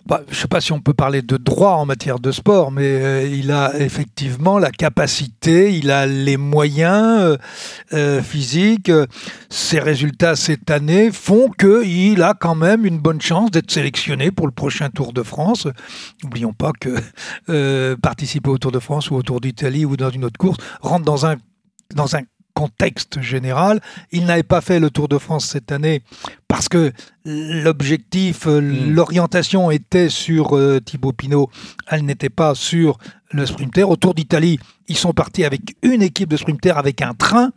Bah, 0.06 0.22
je 0.28 0.32
ne 0.32 0.36
sais 0.36 0.48
pas 0.48 0.62
si 0.62 0.72
on 0.72 0.80
peut 0.80 0.94
parler 0.94 1.22
de 1.22 1.38
droit 1.38 1.72
en 1.72 1.86
matière 1.86 2.20
de 2.20 2.32
sport, 2.32 2.72
mais 2.72 2.86
euh, 2.86 3.28
il 3.28 3.52
a 3.52 3.78
effectivement 3.80 4.58
la 4.58 4.72
capacité, 4.72 5.76
il 5.78 5.92
a 5.92 6.08
les 6.08 6.38
moyens 6.38 7.22
euh, 7.22 7.38
euh, 7.94 8.22
physiques. 8.22 8.92
Ses 9.50 9.80
résultats 9.80 10.36
cette 10.36 10.72
année 10.72 11.12
font 11.12 11.50
qu'il 11.52 12.24
a 12.24 12.34
quand 12.34 12.56
même 12.56 12.86
une 12.86 13.00
bonne 13.00 13.22
chance 13.22 13.52
d'être 13.52 13.72
sélectionné 13.72 14.32
pour 14.32 14.48
le 14.48 14.54
prochain 14.54 14.90
Tour 14.90 15.14
de 15.14 15.24
France. 15.24 15.68
N'oublions 16.24 16.54
pas 16.54 16.72
que 16.80 17.96
participer 17.96 18.50
au 18.50 18.58
Tour 18.58 18.72
de 18.72 18.80
France 18.80 19.12
ou 19.12 19.16
au 19.16 19.22
Tour 19.22 19.42
d'Italie 19.42 19.86
ou 19.86 19.98
dans 19.98 20.10
une 20.10 20.26
autre 20.26 20.38
course 20.38 20.58
rentre 20.82 21.06
dans 21.06 21.26
un, 21.26 21.36
dans 21.94 22.16
un 22.16 22.22
contexte 22.54 23.22
général. 23.22 23.82
Il 24.12 24.26
n'avait 24.26 24.44
pas 24.44 24.62
fait 24.62 24.80
le 24.80 24.90
Tour 24.90 25.08
de 25.08 25.18
France 25.18 25.46
cette 25.46 25.72
année 25.72 26.04
parce 26.52 26.68
que 26.68 26.92
l'objectif, 27.26 28.46
euh, 28.48 28.60
l'orientation 28.60 29.72
était 29.72 30.10
sur 30.10 30.58
euh, 30.58 30.80
Thibaut 30.84 31.14
Pinot, 31.14 31.50
elle 31.90 32.04
n'était 32.06 32.30
pas 32.30 32.56
sur 32.56 32.98
le 33.32 33.46
sprinter. 33.46 33.90
Au 33.90 33.96
Tour 33.96 34.14
d'Italie, 34.14 34.60
ils 34.90 34.98
sont 34.98 35.14
partis 35.14 35.46
avec 35.46 35.62
une 35.84 36.02
équipe 36.02 36.28
de 36.30 36.36
sprinters, 36.36 36.78
avec 36.78 37.02
un 37.02 37.14
train 37.14 37.52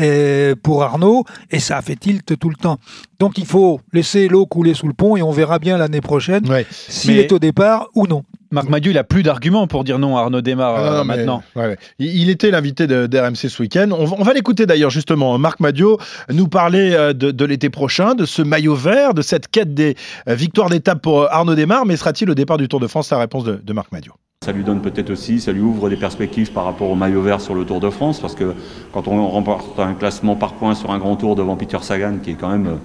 euh, 0.00 0.56
pour 0.60 0.82
Arnaud, 0.82 1.24
et 1.52 1.60
ça 1.60 1.76
a 1.76 1.82
fait 1.82 1.94
tilt 1.96 2.36
tout 2.38 2.48
le 2.48 2.56
temps. 2.56 2.78
Donc 3.20 3.38
il 3.38 3.46
faut 3.46 3.80
laisser 3.92 4.26
l'eau 4.26 4.46
couler 4.46 4.74
sous 4.74 4.88
le 4.88 4.94
pont 4.94 5.16
et 5.16 5.22
on 5.22 5.30
verra 5.30 5.58
bien 5.60 5.78
l'année 5.78 6.00
prochaine 6.00 6.48
Ouais. 6.48 6.66
s'il 6.70 7.14
Mais- 7.14 7.20
est 7.22 7.32
au 7.32 7.38
départ 7.38 7.86
ou 7.94 8.06
non. 8.08 8.24
Marc 8.52 8.68
Madieu, 8.68 8.90
il 8.90 8.98
a 8.98 9.04
plus 9.04 9.22
d'arguments 9.22 9.68
pour 9.68 9.84
dire 9.84 10.00
non 10.00 10.16
à 10.16 10.22
Arnaud 10.22 10.40
Desmar 10.40 10.74
Ah, 10.74 10.80
euh, 10.80 11.04
maintenant. 11.04 11.40
ouais, 11.54 11.66
ouais. 11.66 11.78
Il 12.00 12.28
était 12.30 12.50
l'invité 12.50 12.88
de- 12.88 13.06
d'RMC 13.06 13.48
ce 13.48 13.62
week-end. 13.62 13.90
On, 13.96 14.04
va- 14.06 14.16
on 14.18 14.24
va 14.24 14.32
l'écouter 14.32 14.66
d'ailleurs 14.66 14.90
justement. 14.90 15.38
Marc 15.38 15.60
Madio 15.60 15.98
nous 16.32 16.48
parlait 16.48 17.14
de, 17.14 17.30
de 17.30 17.44
l'été 17.44 17.70
prochain, 17.70 18.16
de 18.16 18.24
ce 18.26 18.39
maillot 18.44 18.74
vert, 18.74 19.14
de 19.14 19.22
cette 19.22 19.48
quête 19.48 19.74
des 19.74 19.96
euh, 20.28 20.34
victoires 20.34 20.70
d'étape 20.70 21.02
pour 21.02 21.22
euh, 21.22 21.26
Arnaud 21.30 21.54
Desmar. 21.54 21.86
Mais 21.86 21.96
sera-t-il 21.96 22.30
au 22.30 22.34
départ 22.34 22.58
du 22.58 22.68
Tour 22.68 22.80
de 22.80 22.86
France? 22.86 23.10
La 23.10 23.18
réponse 23.18 23.44
de, 23.44 23.72
Marc 23.72 23.92
Madio. 23.92 24.12
Ça 24.44 24.52
lui 24.52 24.64
donne 24.64 24.80
peut-être 24.80 25.10
aussi, 25.10 25.40
ça 25.40 25.52
lui 25.52 25.60
ouvre 25.60 25.90
des 25.90 25.96
perspectives 25.96 26.50
par 26.52 26.64
rapport 26.64 26.88
au 26.88 26.94
maillot 26.94 27.20
vert 27.20 27.40
sur 27.40 27.54
le 27.54 27.64
Tour 27.64 27.80
de 27.80 27.90
France, 27.90 28.20
parce 28.20 28.34
que 28.34 28.54
quand 28.92 29.06
on 29.06 29.28
remporte 29.28 29.78
un 29.78 29.92
classement 29.92 30.34
par 30.34 30.54
points 30.54 30.74
sur 30.74 30.90
un 30.90 30.98
grand 30.98 31.16
tour 31.16 31.36
devant 31.36 31.56
Peter 31.56 31.76
Sagan, 31.82 32.14
qui 32.22 32.30
est 32.30 32.34
quand 32.34 32.48
même 32.48 32.66
euh, 32.66 32.76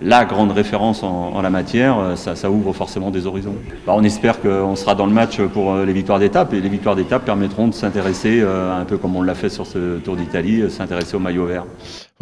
la 0.00 0.24
grande 0.24 0.52
référence 0.52 1.02
en, 1.02 1.40
la 1.42 1.50
matière, 1.50 2.14
ça, 2.16 2.50
ouvre 2.50 2.72
forcément 2.72 3.10
des 3.10 3.26
horizons. 3.26 3.54
Bah, 3.86 3.92
on 3.94 4.02
espère 4.02 4.40
qu'on 4.40 4.74
sera 4.74 4.96
dans 4.96 5.06
le 5.06 5.12
match 5.12 5.40
pour 5.40 5.76
les 5.76 5.92
victoires 5.92 6.18
d'étape, 6.18 6.52
et 6.54 6.60
les 6.60 6.68
victoires 6.68 6.96
d'étape 6.96 7.24
permettront 7.24 7.68
de 7.68 7.74
s'intéresser, 7.74 8.42
un 8.42 8.84
peu 8.84 8.98
comme 8.98 9.14
on 9.14 9.22
l'a 9.22 9.36
fait 9.36 9.48
sur 9.48 9.64
ce 9.64 9.98
Tour 9.98 10.16
d'Italie, 10.16 10.68
s'intéresser 10.70 11.14
au 11.14 11.20
maillot 11.20 11.46
vert. 11.46 11.66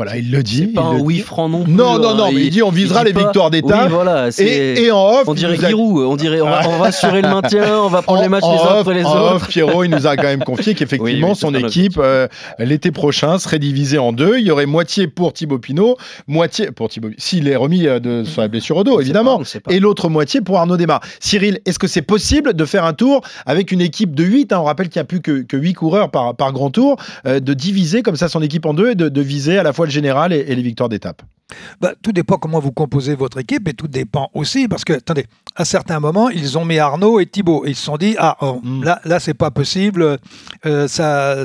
Voilà, 0.01 0.17
il 0.17 0.31
le 0.31 0.43
dit. 0.43 0.61
C'est 0.69 0.73
pas 0.73 0.81
un 0.81 0.99
oui 0.99 1.17
dit. 1.17 1.21
franc 1.21 1.51
non 1.51 1.65
plus. 1.65 1.73
Non, 1.75 1.99
non, 1.99 2.09
hein. 2.11 2.15
non, 2.17 2.33
mais 2.33 2.45
il 2.45 2.51
dit 2.51 2.63
on 2.63 2.71
visera 2.71 3.05
les 3.05 3.13
pas- 3.13 3.21
victoires 3.21 3.51
d'État. 3.51 3.83
Oui, 3.85 3.91
voilà. 3.93 4.29
Et, 4.39 4.85
et 4.85 4.91
en 4.91 5.07
off, 5.11 5.25
On 5.27 5.35
dirait 5.35 5.63
a- 5.63 5.69
Giroud, 5.69 6.05
on 6.07 6.17
dirait 6.17 6.41
on 6.41 6.47
va, 6.47 6.63
on 6.69 6.79
va 6.79 6.87
assurer 6.87 7.21
le 7.21 7.29
maintien, 7.29 7.65
on 7.83 7.89
va 7.89 8.01
prendre 8.01 8.21
En- 8.21 8.23
les 8.23 8.29
matchs 8.31 8.45
les 8.45 8.67
uns 8.67 8.79
après 8.81 8.95
les 8.95 9.05
en 9.05 9.13
autres. 9.13 9.35
off, 9.37 9.49
Pierrot, 9.49 9.85
il 9.85 9.91
nous 9.91 10.07
a 10.07 10.17
quand 10.17 10.23
même 10.23 10.43
confié 10.43 10.75
qu'effectivement, 10.75 11.05
Oui, 11.05 11.23
oui, 11.23 11.35
c'est 11.35 11.41
son 11.47 11.55
équipe, 11.55 11.99
euh, 11.99 12.29
l'été 12.59 12.91
prochain, 12.93 13.39
serait 13.39 13.59
divisée 13.59 13.99
en 13.99 14.13
deux. 14.13 14.39
Il 14.39 14.47
y 14.47 14.51
aurait 14.51 14.65
moitié 14.65 15.07
pour 15.07 15.35
Thibaut 15.35 15.59
Pinot, 15.59 15.97
moitié 16.27 16.71
pour 16.71 16.89
Thibaut 16.89 17.11
s'il 17.19 17.47
est 17.49 17.57
remis 17.57 17.87
euh, 17.87 18.01
de 18.01 18.25
sa 18.25 18.49
blessure 18.49 18.79
au 18.79 18.85
dos, 18.85 19.01
évidemment. 19.03 19.39
pas. 19.39 19.73
Et 19.75 19.81
l'autre 19.81 20.09
moitié 20.09 20.41
pour 20.41 20.59
Arnaud 20.59 20.79
Desmar. 20.79 21.01
Cyril, 21.21 21.61
est-ce 21.67 21.79
que 21.79 21.87
c'est 21.87 22.01
possible 22.03 22.55
de 22.55 22.65
faire 22.65 22.85
un 22.87 22.95
tour 22.95 23.21
avec 23.45 23.71
une 23.71 23.83
équipe 23.83 24.15
de 24.15 24.25
8 24.25 24.53
On 24.55 24.65
rappelle 24.65 24.89
qu'il 24.89 24.99
n'y 24.99 25.03
a 25.03 25.05
plus 25.05 25.21
que, 25.21 25.43
que 25.43 25.59
8 25.59 25.75
coureurs 25.75 26.11
par, 26.11 26.35
par 26.35 26.53
grand 26.53 26.71
tour, 26.71 26.97
euh, 27.27 27.39
de 27.41 27.53
diviser 27.53 28.01
comme 28.03 28.17
ça 28.17 28.29
son 28.31 28.41
équipe 28.41 28.65
en 28.65 28.73
deux 28.73 28.93
et 28.93 28.95
de, 28.95 29.11
de 29.11 29.21
viser 29.21 29.59
à 29.59 29.63
la 29.63 29.75
fois 29.75 29.87
le 29.91 29.95
général 29.95 30.33
et, 30.33 30.39
et 30.39 30.55
les 30.55 30.63
victoires 30.63 30.89
d'étape. 30.89 31.23
Bah, 31.81 31.95
tout 32.01 32.13
dépend 32.13 32.37
comment 32.37 32.61
vous 32.61 32.71
composez 32.71 33.17
votre 33.17 33.39
équipe 33.39 33.67
et 33.67 33.75
tout 33.75 33.89
dépend 33.89 34.31
aussi 34.35 34.69
parce 34.69 34.85
que, 34.85 34.93
attendez, 34.93 35.27
à 35.57 35.65
certains 35.65 35.99
moments, 35.99 36.29
ils 36.29 36.57
ont 36.57 36.65
mis 36.65 36.79
Arnaud 36.79 37.19
et 37.19 37.27
Thibaut 37.27 37.67
et 37.67 37.71
ils 37.71 37.75
se 37.75 37.83
sont 37.85 37.97
dit 37.97 38.15
ah 38.19 38.37
oh, 38.41 38.61
Mm. 38.63 38.85
là 38.85 39.01
là 39.05 39.21
c'est 39.21 39.35
pas 39.35 39.51
possible, 39.51 40.19
euh, 40.67 40.89
ça 40.89 41.45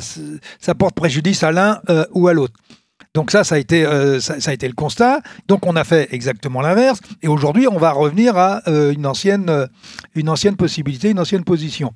ça 0.59 0.75
porte 0.75 0.95
préjudice 0.95 1.43
à 1.43 1.51
l'un 1.51 1.79
euh, 1.89 2.05
ou 2.11 2.27
à 2.27 2.33
l'autre. 2.33 2.53
Donc 3.13 3.31
ça, 3.31 3.43
ça 3.45 3.55
a 3.55 3.57
été 3.57 3.85
euh, 3.85 4.19
ça, 4.19 4.39
ça 4.39 4.51
a 4.51 4.53
été 4.53 4.67
le 4.67 4.73
constat. 4.73 5.21
Donc 5.47 5.65
on 5.65 5.75
a 5.75 5.83
fait 5.83 6.13
exactement 6.13 6.61
l'inverse 6.61 6.99
et 7.21 7.27
aujourd'hui 7.27 7.67
on 7.67 7.77
va 7.77 7.91
revenir 7.91 8.37
à 8.37 8.61
une 8.67 9.05
ancienne 9.05 9.67
une 10.15 10.29
ancienne 10.29 10.55
possibilité, 10.55 11.09
une 11.09 11.19
ancienne 11.19 11.43
position. 11.43 11.93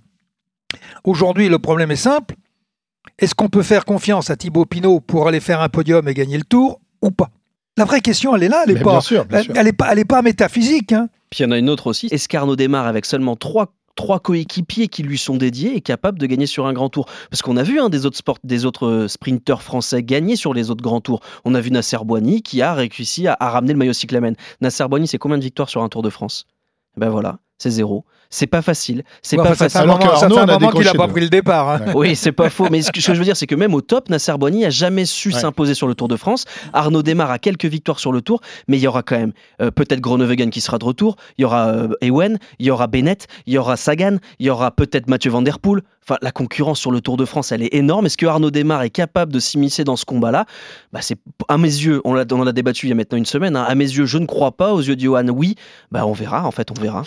Aujourd'hui, 1.04 1.50
le 1.50 1.58
problème 1.60 1.92
est 1.92 1.96
simple. 1.96 2.36
Est-ce 3.18 3.36
qu'on 3.36 3.50
peut 3.50 3.64
faire 3.64 3.86
confiance 3.86 4.30
à 4.30 4.36
Thibaut 4.36 4.66
Pinot 4.66 5.00
pour 5.00 5.28
aller 5.28 5.40
faire 5.40 5.62
un 5.62 5.70
podium 5.70 6.08
et 6.08 6.14
gagner 6.14 6.38
le 6.38 6.44
tour 6.44 6.80
ou 7.02 7.12
pas? 7.12 7.30
La 7.78 7.86
vraie 7.86 8.02
question, 8.02 8.36
elle 8.36 8.44
est 8.44 8.50
là, 8.50 8.64
elle 8.68 8.74
n'est 8.74 8.82
pas, 8.82 9.00
elle, 9.56 9.68
est 9.68 9.74
pas, 9.74 9.92
elle 9.92 10.00
est 10.00 10.06
pas 10.06 10.22
métaphysique. 10.22 10.92
hein. 10.92 11.08
Puis 11.30 11.40
il 11.42 11.44
y 11.44 11.46
en 11.46 11.52
a 11.52 11.58
une 11.58 11.70
autre 11.70 11.88
aussi. 11.88 12.08
Est-ce 12.12 12.28
qu'Arnaud 12.28 12.56
démarre 12.56 12.88
avec 12.88 13.06
seulement 13.06 13.36
trois 13.36 13.74
trois 13.96 14.20
coéquipiers 14.22 14.88
qui 14.88 15.04
lui 15.04 15.18
sont 15.18 15.36
dédiés 15.36 15.76
et 15.76 15.82
capable 15.82 16.20
de 16.20 16.26
gagner 16.26 16.46
sur 16.46 16.66
un 16.68 16.74
grand 16.74 16.90
tour? 16.90 17.06
Parce 17.30 17.42
qu'on 17.42 17.58
a 17.58 17.64
vu 17.64 17.80
hein, 17.80 17.90
des 17.90 18.06
autres 18.06 18.18
sport, 18.18 18.38
des 18.44 18.66
autres 18.66 18.88
euh, 18.88 19.08
sprinteurs 19.08 19.62
français 19.62 20.04
gagner 20.04 20.36
sur 20.36 20.54
les 20.54 20.70
autres 20.72 20.82
grands 20.84 21.02
tours. 21.02 21.20
On 21.46 21.54
a 21.56 21.62
vu 21.62 21.70
Nasser 21.72 21.98
Boigny 22.04 22.42
qui 22.42 22.62
a 22.62 22.74
réussi 22.74 23.28
à, 23.28 23.36
à 23.40 23.50
ramener 23.50 23.74
le 23.74 23.80
maillot 23.80 23.94
cyclamen. 23.94 24.36
Nasser 24.62 24.86
Boigny, 24.90 25.08
c'est 25.08 25.18
combien 25.18 25.38
de 25.38 25.44
victoires 25.44 25.70
sur 25.70 25.82
un 25.84 25.90
Tour 25.90 26.02
de 26.02 26.10
France? 26.10 26.46
Eh 26.98 27.00
Ben 27.02 27.10
voilà, 27.10 27.40
c'est 27.58 27.70
zéro. 27.70 28.06
C'est 28.32 28.46
pas 28.48 28.62
facile. 28.62 29.04
C'est 29.24 29.38
Ouais, 29.38 29.44
pas 29.44 29.50
enfin, 29.54 29.56
ça 29.56 29.70
fait 29.70 29.74
facile. 29.74 29.90
Alors 29.90 29.98
que 30.00 30.06
ça 30.20 30.26
Arnaud 30.26 30.36
fait 30.36 30.42
un 30.42 30.44
en 30.44 30.48
a 30.50 30.60
moment 30.60 30.68
qu'il 30.72 30.80
n'a 30.82 30.92
décroché 30.92 30.98
pas 31.00 31.08
pris 31.08 31.22
le 31.22 31.30
départ. 31.30 31.70
hein. 31.70 31.80
Oui, 31.96 32.16
c'est 32.16 32.32
pas 32.32 32.50
faux. 32.52 32.68
Mais 32.70 32.84
ce 32.84 32.92
que, 32.92 33.02
ce 33.02 33.08
que 33.08 33.14
je 33.16 33.20
veux 33.20 33.26
dire, 33.26 33.36
c'est 33.36 33.48
que 33.48 33.56
même 33.56 33.74
au 33.74 33.82
top, 33.82 34.08
Nasser 34.10 34.34
Boigny 34.38 34.66
a 34.66 34.70
jamais 34.70 35.06
su 35.06 35.30
Ouais. 35.34 35.40
s'imposer 35.40 35.74
sur 35.74 35.88
le 35.88 35.96
Tour 35.96 36.08
de 36.08 36.16
France. 36.16 36.46
Arnaud 36.74 37.02
démarre 37.02 37.32
à 37.32 37.40
quelques 37.40 37.66
victoires 37.66 38.00
sur 38.00 38.12
le 38.12 38.22
Tour, 38.22 38.42
mais 38.68 38.78
il 38.78 38.82
y 38.82 38.88
aura 38.88 39.02
quand 39.02 39.18
même 39.18 39.32
euh, 39.62 39.72
peut-être 39.72 40.00
Groenewegen 40.00 40.52
qui 40.52 40.62
sera 40.62 40.78
de 40.78 40.86
retour. 40.86 41.16
Il 41.40 41.42
y 41.42 41.46
aura 41.46 41.70
euh, 41.70 41.88
Ewen, 42.02 42.38
il 42.60 42.68
y 42.68 42.72
aura 42.72 42.86
Bennett, 42.86 43.26
il 43.48 43.54
y 43.54 43.58
aura 43.58 43.78
Sagan, 43.78 44.18
il 44.38 44.46
y 44.46 44.50
aura 44.52 44.70
peut-être 44.72 45.08
Mathieu 45.08 45.32
Van 45.32 45.42
Der 45.42 45.58
Poel. 45.58 45.82
Enfin, 46.04 46.18
la 46.22 46.32
concurrence 46.32 46.80
sur 46.80 46.92
le 46.92 47.02
Tour 47.02 47.18
de 47.18 47.26
France, 47.26 47.52
elle 47.52 47.64
est 47.64 47.74
énorme. 47.74 48.06
Est-ce 48.06 48.18
que 48.18 48.26
Arnaud 48.28 48.52
démarre 48.52 48.84
est 48.84 48.90
capable 48.92 49.32
de 49.34 49.40
s'immiscer 49.40 49.84
dans 49.84 49.96
ce 49.96 50.06
combat-là? 50.06 50.46
Bah, 50.94 51.00
c'est 51.02 51.18
à 51.48 51.58
mes 51.58 51.68
yeux, 51.68 52.02
on, 52.04 52.14
l'a- 52.14 52.26
on 52.32 52.40
en 52.40 52.48
a 52.48 52.52
débattu 52.52 52.86
il 52.86 52.90
y 52.90 52.92
a 52.92 52.96
maintenant 52.96 53.18
une 53.18 53.26
semaine. 53.26 53.56
hein. 53.56 53.66
à 53.68 53.74
mes 53.76 53.86
yeux, 53.86 54.06
je 54.06 54.20
ne 54.20 54.26
crois 54.28 54.52
pas. 54.52 54.74
Aux 54.74 54.82
yeux 54.82 54.96
de 54.96 55.02
Johan, 55.02 55.28
oui. 55.30 55.56
Bah, 55.92 56.06
on 56.06 56.14
verra. 56.14 56.46
En 56.46 56.52
fait, 56.52 56.70
on 56.72 56.80
verra. 56.80 57.04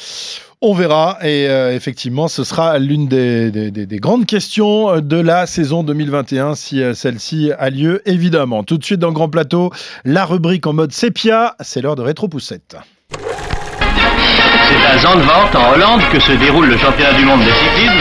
On 0.65 0.75
verra 0.75 1.19
et 1.23 1.49
euh, 1.49 1.75
effectivement 1.75 2.29
ce 2.29 2.45
sera 2.45 2.79
l'une 2.79 3.09
des, 3.09 3.51
des- 3.51 3.73
des- 3.73 3.85
des 3.85 3.97
grandes 3.99 4.27
questions 4.27 5.01
de 5.01 5.17
la 5.21 5.47
saison 5.47 5.83
2021 5.83 6.55
si 6.55 6.81
euh, 6.81 6.95
celle-ci 6.95 7.51
a 7.59 7.69
lieu 7.69 8.01
évidemment. 8.09 8.63
Tout 8.63 8.79
de 8.79 8.85
suite 8.85 9.01
dans 9.01 9.09
le 9.09 9.13
Grand 9.13 9.29
Plateau, 9.29 9.73
la 10.05 10.25
rubrique 10.25 10.65
en 10.69 10.73
mode 10.73 10.93
sépia, 10.93 11.57
c'est 11.61 11.83
l'heure 11.83 11.97
de 11.97 12.03
Rétro 12.03 12.29
Poussette. 12.29 12.77
C'est 13.11 14.87
à 14.87 14.99
Zandvoort, 14.99 15.51
en 15.57 15.73
Hollande, 15.75 16.01
que 16.13 16.21
se 16.21 16.33
déroule 16.33 16.67
le 16.69 16.79
championnat 16.79 17.13
du 17.15 17.25
monde 17.25 17.41
de 17.41 17.51
cyclisme. 17.51 18.01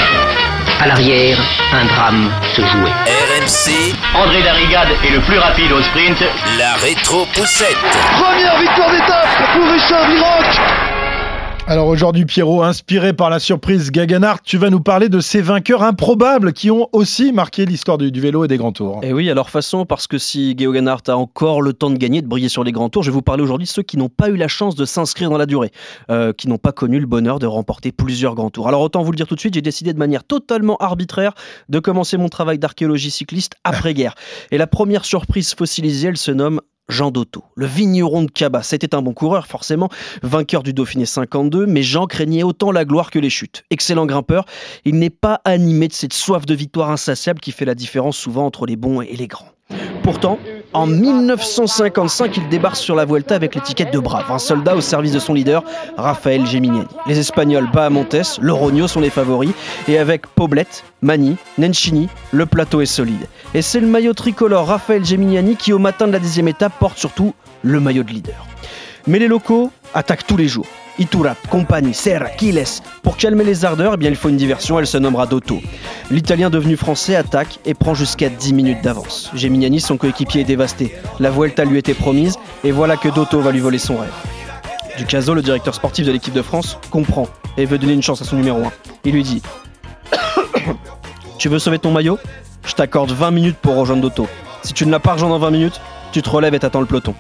À 0.79 0.87
l'arrière, 0.87 1.37
un 1.73 1.85
drame 1.85 2.29
se 2.55 2.61
jouait. 2.61 2.91
RMC, 3.07 3.95
André 4.15 4.41
Darrigade 4.43 4.87
est 5.03 5.11
le 5.13 5.19
plus 5.21 5.37
rapide 5.39 5.71
au 5.71 5.81
sprint. 5.81 6.17
la 6.59 6.73
rétro-poussette. 6.75 7.75
Première 8.21 8.59
victoire 8.59 8.91
d'étape 8.91 9.27
pour 9.53 9.65
Richard 9.71 10.07
Viroc 10.09 10.90
Alors 11.67 11.87
aujourd'hui 11.87 12.25
Pierrot, 12.25 12.63
inspiré 12.63 13.13
par 13.13 13.29
la 13.29 13.39
surprise 13.39 13.91
Gaganart, 13.91 14.41
tu 14.41 14.57
vas 14.57 14.69
nous 14.69 14.81
parler 14.81 15.09
de 15.09 15.19
ces 15.19 15.41
vainqueurs 15.41 15.83
improbables 15.83 16.53
qui 16.53 16.71
ont 16.71 16.89
aussi 16.91 17.31
marqué 17.31 17.65
l'histoire 17.65 17.97
du, 17.97 18.09
vélo 18.19 18.43
et 18.43 18.47
des 18.47 18.57
grands 18.57 18.71
tours. 18.71 18.99
Et 19.03 19.13
oui, 19.13 19.29
alors 19.29 19.49
façon, 19.49 19.85
parce 19.85 20.07
que 20.07 20.17
si 20.17 20.55
Geoghan 20.57 20.87
Hart 20.87 21.07
a 21.07 21.15
encore 21.15 21.61
le 21.61 21.73
temps 21.73 21.91
de 21.91 21.97
gagner, 21.97 22.21
de 22.21 22.27
briller 22.27 22.49
sur 22.49 22.63
les 22.63 22.71
grands 22.71 22.89
tours, 22.89 23.03
je 23.03 23.11
vais 23.11 23.13
vous 23.13 23.21
parler 23.21 23.43
aujourd'hui 23.43 23.67
de 23.67 23.71
ceux 23.71 23.83
qui 23.83 23.97
n'ont 23.97 24.09
pas 24.09 24.29
eu 24.29 24.35
la 24.35 24.47
chance 24.47 24.75
de 24.75 24.85
s'inscrire 24.85 25.29
dans 25.29 25.37
la 25.37 25.45
durée, 25.45 25.71
euh, 26.09 26.33
qui 26.33 26.49
n'ont 26.49 26.57
pas 26.57 26.71
connu 26.71 26.99
le 26.99 27.05
bonheur 27.05 27.39
de 27.39 27.45
remporter 27.45 27.91
plusieurs 27.91 28.35
grands 28.35 28.49
tours. 28.49 28.67
Alors 28.67 28.81
autant 28.81 29.03
vous 29.03 29.11
le 29.11 29.17
dire 29.17 29.27
tout 29.27 29.35
de 29.35 29.39
suite, 29.39 29.53
j'ai 29.53 29.61
décidé 29.61 29.93
de 29.93 29.99
manière 29.99 30.23
totalement 30.23 30.77
arbitraire 30.77 31.33
de 31.69 31.79
commencer 31.79 32.17
mon 32.17 32.27
travail 32.27 32.57
d'archéologie 32.57 33.11
cycliste 33.11 33.53
après-guerre. 33.63 34.15
Et 34.49 34.57
la 34.57 34.67
première 34.67 35.05
surprise 35.05 35.53
fossilisée, 35.53 36.09
elle 36.09 36.17
se 36.17 36.31
nomme 36.31 36.59
Jean 36.91 37.09
Dotto, 37.09 37.43
le 37.55 37.65
vigneron 37.65 38.23
de 38.23 38.31
Cabas. 38.31 38.63
C'était 38.63 38.93
un 38.93 39.01
bon 39.01 39.13
coureur, 39.13 39.47
forcément, 39.47 39.89
vainqueur 40.23 40.61
du 40.61 40.73
Dauphiné 40.73 41.05
52, 41.05 41.65
mais 41.65 41.83
Jean 41.83 42.05
craignait 42.05 42.43
autant 42.43 42.71
la 42.71 42.85
gloire 42.85 43.11
que 43.11 43.19
les 43.19 43.29
chutes. 43.29 43.63
Excellent 43.69 44.05
grimpeur, 44.05 44.45
il 44.83 44.99
n'est 44.99 45.09
pas 45.09 45.41
animé 45.45 45.87
de 45.87 45.93
cette 45.93 46.13
soif 46.13 46.45
de 46.45 46.53
victoire 46.53 46.91
insatiable 46.91 47.39
qui 47.39 47.51
fait 47.51 47.65
la 47.65 47.75
différence 47.75 48.17
souvent 48.17 48.45
entre 48.45 48.65
les 48.65 48.75
bons 48.75 49.01
et 49.01 49.15
les 49.15 49.27
grands. 49.27 49.51
Pourtant, 50.03 50.37
en 50.73 50.85
1955, 50.87 52.37
il 52.37 52.49
débarque 52.49 52.77
sur 52.77 52.95
la 52.95 53.05
Vuelta 53.05 53.35
avec 53.35 53.55
l'étiquette 53.55 53.91
de 53.91 53.99
brave, 53.99 54.31
un 54.31 54.39
soldat 54.39 54.75
au 54.75 54.81
service 54.81 55.11
de 55.11 55.19
son 55.19 55.33
leader, 55.33 55.63
Raphaël 55.97 56.45
Gemignani. 56.45 56.87
Les 57.07 57.19
Espagnols 57.19 57.69
Bahamontes, 57.71 58.39
Lorogno 58.41 58.87
sont 58.87 59.01
les 59.01 59.09
favoris, 59.09 59.51
et 59.87 59.97
avec 59.97 60.27
Poblet, 60.27 60.67
Mani, 61.01 61.35
Nencini, 61.57 62.07
le 62.31 62.45
plateau 62.45 62.81
est 62.81 62.85
solide. 62.85 63.27
Et 63.53 63.61
c'est 63.61 63.79
le 63.79 63.87
maillot 63.87 64.13
tricolore 64.13 64.67
Raphaël 64.67 65.03
Gemignani 65.03 65.55
qui, 65.55 65.73
au 65.73 65.79
matin 65.79 66.07
de 66.07 66.13
la 66.13 66.19
dixième 66.19 66.47
étape, 66.47 66.73
porte 66.79 66.97
surtout 66.97 67.33
le 67.63 67.79
maillot 67.79 68.03
de 68.03 68.11
leader. 68.11 68.45
Mais 69.07 69.19
les 69.19 69.27
locaux 69.27 69.71
attaquent 69.93 70.25
tous 70.25 70.37
les 70.37 70.47
jours. 70.47 70.67
Itura, 70.99 71.35
Compagnie, 71.49 71.93
Serra, 71.93 72.29
Quiles. 72.29 72.63
Pour 73.03 73.17
calmer 73.17 73.43
les 73.43 73.65
ardeurs, 73.65 73.93
eh 73.95 73.97
bien, 73.97 74.09
il 74.09 74.15
faut 74.15 74.29
une 74.29 74.37
diversion, 74.37 74.77
elle 74.79 74.87
se 74.87 74.97
nommera 74.97 75.25
Dotto. 75.25 75.61
L'Italien 76.09 76.49
devenu 76.49 76.75
français 76.77 77.15
attaque 77.15 77.59
et 77.65 77.73
prend 77.73 77.93
jusqu'à 77.93 78.29
10 78.29 78.53
minutes 78.53 78.81
d'avance. 78.83 79.31
Gemignani, 79.33 79.79
son 79.79 79.97
coéquipier, 79.97 80.41
est 80.41 80.45
dévasté. 80.45 80.93
La 81.19 81.31
Vuelta 81.31 81.65
lui 81.65 81.77
était 81.77 81.93
promise 81.93 82.37
et 82.63 82.71
voilà 82.71 82.97
que 82.97 83.09
Dotto 83.09 83.39
va 83.39 83.51
lui 83.51 83.59
voler 83.59 83.79
son 83.79 83.97
rêve. 83.97 84.11
Ducaso, 84.97 85.33
le 85.33 85.41
directeur 85.41 85.73
sportif 85.73 86.05
de 86.05 86.11
l'équipe 86.11 86.33
de 86.33 86.41
France, 86.41 86.77
comprend 86.89 87.27
et 87.57 87.65
veut 87.65 87.77
donner 87.77 87.93
une 87.93 88.03
chance 88.03 88.21
à 88.21 88.25
son 88.25 88.35
numéro 88.35 88.59
1. 88.59 88.71
Il 89.05 89.13
lui 89.13 89.23
dit 89.23 89.41
Tu 91.37 91.49
veux 91.49 91.59
sauver 91.59 91.79
ton 91.79 91.91
maillot? 91.91 92.19
Je 92.65 92.73
t'accorde 92.73 93.11
20 93.11 93.31
minutes 93.31 93.57
pour 93.57 93.75
rejoindre 93.75 94.03
Dotto. 94.03 94.27
Si 94.63 94.73
tu 94.73 94.85
ne 94.85 94.91
l'as 94.91 94.99
pas 94.99 95.13
rejoint 95.13 95.29
dans 95.29 95.39
20 95.39 95.51
minutes, 95.51 95.81
tu 96.11 96.21
te 96.21 96.29
relèves 96.29 96.53
et 96.53 96.59
t'attends 96.59 96.81
le 96.81 96.85
peloton. 96.85 97.15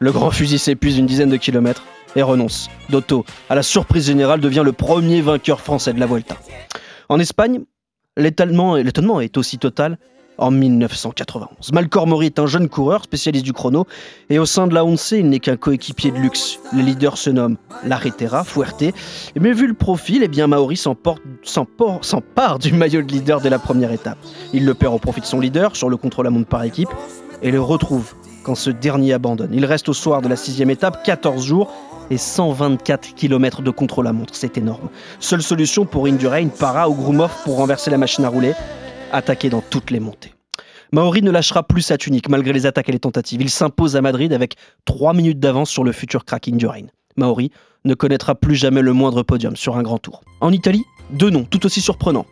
Le 0.00 0.12
grand 0.12 0.30
fusil 0.30 0.58
s'épuise 0.58 0.98
une 0.98 1.06
dizaine 1.06 1.30
de 1.30 1.36
kilomètres 1.36 1.84
et 2.16 2.22
renonce. 2.22 2.68
Dotto, 2.90 3.24
à 3.48 3.54
la 3.54 3.62
surprise 3.62 4.06
générale, 4.06 4.40
devient 4.40 4.62
le 4.64 4.72
premier 4.72 5.20
vainqueur 5.20 5.60
français 5.60 5.92
de 5.92 6.00
la 6.00 6.06
Vuelta. 6.06 6.36
En 7.08 7.18
Espagne, 7.18 7.60
l'étonnement 8.16 8.76
est 9.20 9.36
aussi 9.36 9.58
total 9.58 9.98
en 10.38 10.50
1991. 10.50 11.72
Malcor 11.72 12.06
Mori 12.06 12.26
est 12.26 12.38
un 12.38 12.46
jeune 12.46 12.68
coureur 12.68 13.04
spécialiste 13.04 13.44
du 13.44 13.52
chrono 13.52 13.86
et 14.30 14.38
au 14.38 14.46
sein 14.46 14.66
de 14.66 14.74
la 14.74 14.84
Once, 14.84 15.12
il 15.12 15.28
n'est 15.28 15.38
qu'un 15.38 15.56
coéquipier 15.56 16.10
de 16.10 16.18
luxe. 16.18 16.58
Le 16.72 16.82
leader 16.82 17.16
se 17.16 17.30
nomme 17.30 17.56
Larretera, 17.84 18.44
Fuerte, 18.44 18.84
mais 19.38 19.52
vu 19.52 19.66
le 19.66 19.74
profil, 19.74 20.22
eh 20.22 20.28
bien 20.28 20.46
Maori 20.46 20.76
s'empare 20.76 22.58
du 22.58 22.72
maillot 22.72 23.02
de 23.02 23.12
leader 23.12 23.40
dès 23.40 23.50
la 23.50 23.58
première 23.58 23.92
étape. 23.92 24.18
Il 24.52 24.64
le 24.64 24.74
perd 24.74 24.94
au 24.94 24.98
profit 24.98 25.20
de 25.20 25.26
son 25.26 25.40
leader 25.40 25.76
sur 25.76 25.88
le 25.88 25.96
contre-la-montre 25.96 26.48
par 26.48 26.64
équipe 26.64 26.90
et 27.42 27.50
le 27.50 27.60
retrouve 27.60 28.14
quand 28.42 28.54
ce 28.54 28.70
dernier 28.70 29.12
abandonne. 29.14 29.50
Il 29.52 29.64
reste 29.64 29.88
au 29.88 29.94
soir 29.94 30.20
de 30.20 30.28
la 30.28 30.36
sixième 30.36 30.70
étape 30.70 31.02
14 31.04 31.44
jours 31.44 31.72
et 32.10 32.18
124 32.18 33.14
km 33.14 33.62
de 33.62 33.70
contre-la-montre. 33.70 34.34
C'est 34.34 34.58
énorme. 34.58 34.88
Seule 35.20 35.42
solution 35.42 35.86
pour 35.86 36.06
Indurain, 36.06 36.48
Para 36.48 36.88
ou 36.88 36.94
Grumov 36.94 37.32
pour 37.44 37.56
renverser 37.56 37.90
la 37.90 37.98
machine 37.98 38.24
à 38.24 38.28
rouler, 38.28 38.52
attaquer 39.12 39.50
dans 39.50 39.62
toutes 39.62 39.90
les 39.90 40.00
montées. 40.00 40.32
Maori 40.92 41.22
ne 41.22 41.30
lâchera 41.30 41.62
plus 41.64 41.82
sa 41.82 41.98
tunique 41.98 42.28
malgré 42.28 42.52
les 42.52 42.66
attaques 42.66 42.88
et 42.88 42.92
les 42.92 43.00
tentatives. 43.00 43.42
Il 43.42 43.50
s'impose 43.50 43.96
à 43.96 44.00
Madrid 44.00 44.32
avec 44.32 44.54
3 44.84 45.12
minutes 45.12 45.40
d'avance 45.40 45.70
sur 45.70 45.82
le 45.82 45.92
futur 45.92 46.24
crack 46.24 46.48
Indurain. 46.48 46.86
Maori 47.16 47.50
ne 47.84 47.94
connaîtra 47.94 48.34
plus 48.34 48.54
jamais 48.54 48.80
le 48.80 48.92
moindre 48.92 49.22
podium 49.22 49.56
sur 49.56 49.76
un 49.76 49.82
grand 49.82 49.98
tour. 49.98 50.22
En 50.40 50.52
Italie, 50.52 50.84
deux 51.10 51.30
noms 51.30 51.44
tout 51.44 51.66
aussi 51.66 51.80
surprenants. 51.80 52.26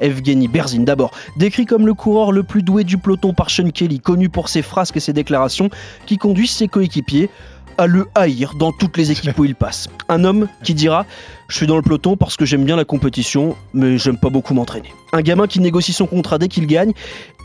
Evgeny 0.00 0.48
Berzin 0.48 0.82
d'abord, 0.82 1.10
décrit 1.36 1.66
comme 1.66 1.86
le 1.86 1.94
coureur 1.94 2.32
le 2.32 2.42
plus 2.42 2.62
doué 2.62 2.84
du 2.84 2.98
peloton 2.98 3.32
par 3.32 3.50
Sean 3.50 3.70
Kelly, 3.70 4.00
connu 4.00 4.28
pour 4.28 4.48
ses 4.48 4.62
frasques 4.62 4.96
et 4.96 5.00
ses 5.00 5.12
déclarations 5.12 5.70
qui 6.06 6.18
conduisent 6.18 6.52
ses 6.52 6.68
coéquipiers 6.68 7.30
à 7.78 7.86
le 7.86 8.08
haïr 8.14 8.54
dans 8.54 8.72
toutes 8.72 8.96
les 8.96 9.10
équipes 9.10 9.38
où 9.38 9.44
il 9.44 9.54
passe. 9.54 9.88
Un 10.08 10.24
homme 10.24 10.48
qui 10.62 10.74
dira 10.74 11.06
Je 11.48 11.56
suis 11.56 11.66
dans 11.66 11.76
le 11.76 11.82
peloton 11.82 12.16
parce 12.16 12.36
que 12.36 12.44
j'aime 12.44 12.64
bien 12.64 12.76
la 12.76 12.84
compétition, 12.84 13.56
mais 13.72 13.96
j'aime 13.96 14.18
pas 14.18 14.28
beaucoup 14.28 14.52
m'entraîner. 14.52 14.92
Un 15.12 15.22
gamin 15.22 15.46
qui 15.46 15.60
négocie 15.60 15.92
son 15.92 16.06
contrat 16.06 16.38
dès 16.38 16.48
qu'il 16.48 16.66
gagne 16.66 16.92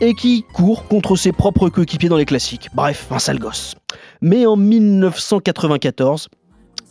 et 0.01 0.13
qui 0.13 0.43
court 0.53 0.87
contre 0.87 1.15
ses 1.15 1.31
propres 1.31 1.69
coéquipiers 1.69 2.09
dans 2.09 2.17
les 2.17 2.25
classiques. 2.25 2.69
Bref, 2.73 3.07
un 3.11 3.19
sale 3.19 3.39
gosse. 3.39 3.75
Mais 4.21 4.45
en 4.45 4.57
1994, 4.57 6.29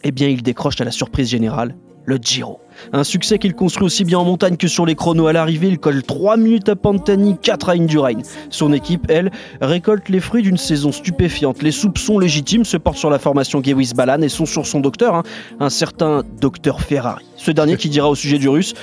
eh 0.04 0.12
bien, 0.12 0.28
il 0.28 0.42
décroche 0.42 0.80
à 0.80 0.84
la 0.84 0.90
surprise 0.90 1.28
générale 1.28 1.74
le 2.04 2.16
Giro. 2.16 2.60
Un 2.92 3.04
succès 3.04 3.38
qu'il 3.38 3.54
construit 3.54 3.84
aussi 3.84 4.04
bien 4.04 4.18
en 4.18 4.24
montagne 4.24 4.56
que 4.56 4.68
sur 4.68 4.86
les 4.86 4.94
chronos. 4.94 5.26
À 5.26 5.32
l'arrivée, 5.32 5.68
il 5.68 5.78
colle 5.78 6.02
3 6.02 6.36
minutes 6.36 6.68
à 6.68 6.76
Pantani, 6.76 7.36
4 7.40 7.68
à 7.68 7.72
Indurain. 7.72 8.22
Son 8.50 8.72
équipe, 8.72 9.06
elle, 9.08 9.30
récolte 9.60 10.08
les 10.08 10.20
fruits 10.20 10.42
d'une 10.42 10.56
saison 10.56 10.92
stupéfiante. 10.92 11.62
Les 11.62 11.70
soupçons 11.70 12.18
légitimes 12.18 12.64
se 12.64 12.76
portent 12.76 12.98
sur 12.98 13.10
la 13.10 13.18
formation 13.18 13.62
Gewis 13.62 13.92
Balan 13.94 14.22
et 14.22 14.28
sont 14.28 14.46
sur 14.46 14.66
son 14.66 14.80
docteur, 14.80 15.14
hein, 15.14 15.22
un 15.60 15.70
certain 15.70 16.22
docteur 16.40 16.80
Ferrari. 16.80 17.24
Ce 17.36 17.50
dernier 17.50 17.76
qui 17.76 17.88
dira 17.88 18.08
au 18.08 18.14
sujet 18.14 18.38
du 18.38 18.48
russe 18.48 18.74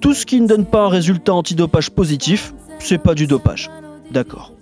Tout 0.00 0.14
ce 0.14 0.26
qui 0.26 0.40
ne 0.40 0.46
donne 0.46 0.66
pas 0.66 0.84
un 0.84 0.88
résultat 0.88 1.32
antidopage 1.34 1.90
positif, 1.90 2.52
c'est 2.78 2.98
pas 2.98 3.14
du 3.14 3.26
dopage. 3.26 3.70
D'accord. 4.10 4.55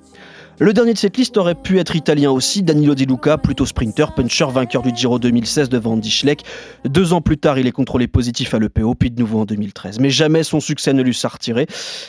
Le 0.61 0.73
dernier 0.73 0.93
de 0.93 0.99
cette 0.99 1.17
liste 1.17 1.37
aurait 1.37 1.57
pu 1.57 1.81
être 1.81 1.97
italien 1.97 2.31
aussi, 2.31 2.63
Danilo 2.63 2.95
Di 2.95 3.07
Luca, 3.07 3.39
plutôt 3.39 3.67
sprinter, 3.67 4.15
puncher, 4.15 4.47
vainqueur 4.53 4.83
du 4.83 4.95
Giro 4.95 5.19
2016 5.19 5.69
devant 5.69 5.95
Andy 5.95 6.13
Schleck. 6.13 6.45
Deux 6.85 7.13
ans 7.13 7.21
plus 7.21 7.39
tard, 7.39 7.59
il 7.59 7.67
est 7.67 7.73
contrôlé 7.73 8.07
positif 8.07 8.55
à 8.55 8.61
l'EPO, 8.61 8.95
puis 8.95 9.11
de 9.11 9.19
nouveau 9.19 9.41
en 9.41 9.47
2013. 9.47 9.99
Mais 9.99 10.11
jamais 10.11 10.45
son 10.45 10.61
succès 10.61 10.93
ne 10.93 11.03
lui 11.03 11.13
s'est 11.13 11.27
retiré. 11.27 11.67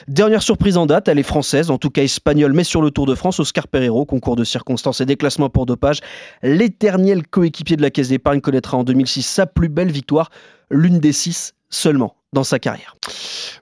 Dernière 0.08 0.44
surprise 0.44 0.78
en 0.78 0.86
date, 0.86 1.08
elle 1.08 1.18
est 1.18 1.24
française, 1.24 1.72
en 1.72 1.80
tout 1.80 1.90
cas 1.90 2.04
espagnole, 2.04 2.54
mais 2.54 2.64
sur 2.64 2.84
le 2.84 2.92
Tour 2.92 3.08
de 3.08 3.16
France, 3.16 3.40
Oscar 3.40 3.68
Pereiro, 3.68 4.06
concours 4.06 4.36
de 4.36 4.44
circonstances 4.44 5.02
et 5.02 5.08
déclassement 5.08 5.50
pour 5.50 5.66
dopage. 5.66 6.02
L'éternel 6.44 7.26
coéquipier 7.26 7.78
de 7.78 7.82
la 7.82 7.90
Caisse 7.90 8.10
d'épargne 8.10 8.42
connaîtra 8.42 8.78
en 8.78 8.84
2006 8.84 9.24
sa 9.24 9.48
plus 9.48 9.70
belle 9.70 9.92
victoire, 9.92 10.30
l'une 10.70 11.00
des 11.00 11.14
six 11.14 11.56
seulement 11.72 12.16
dans 12.32 12.44
sa 12.44 12.60
carrière. 12.60 12.96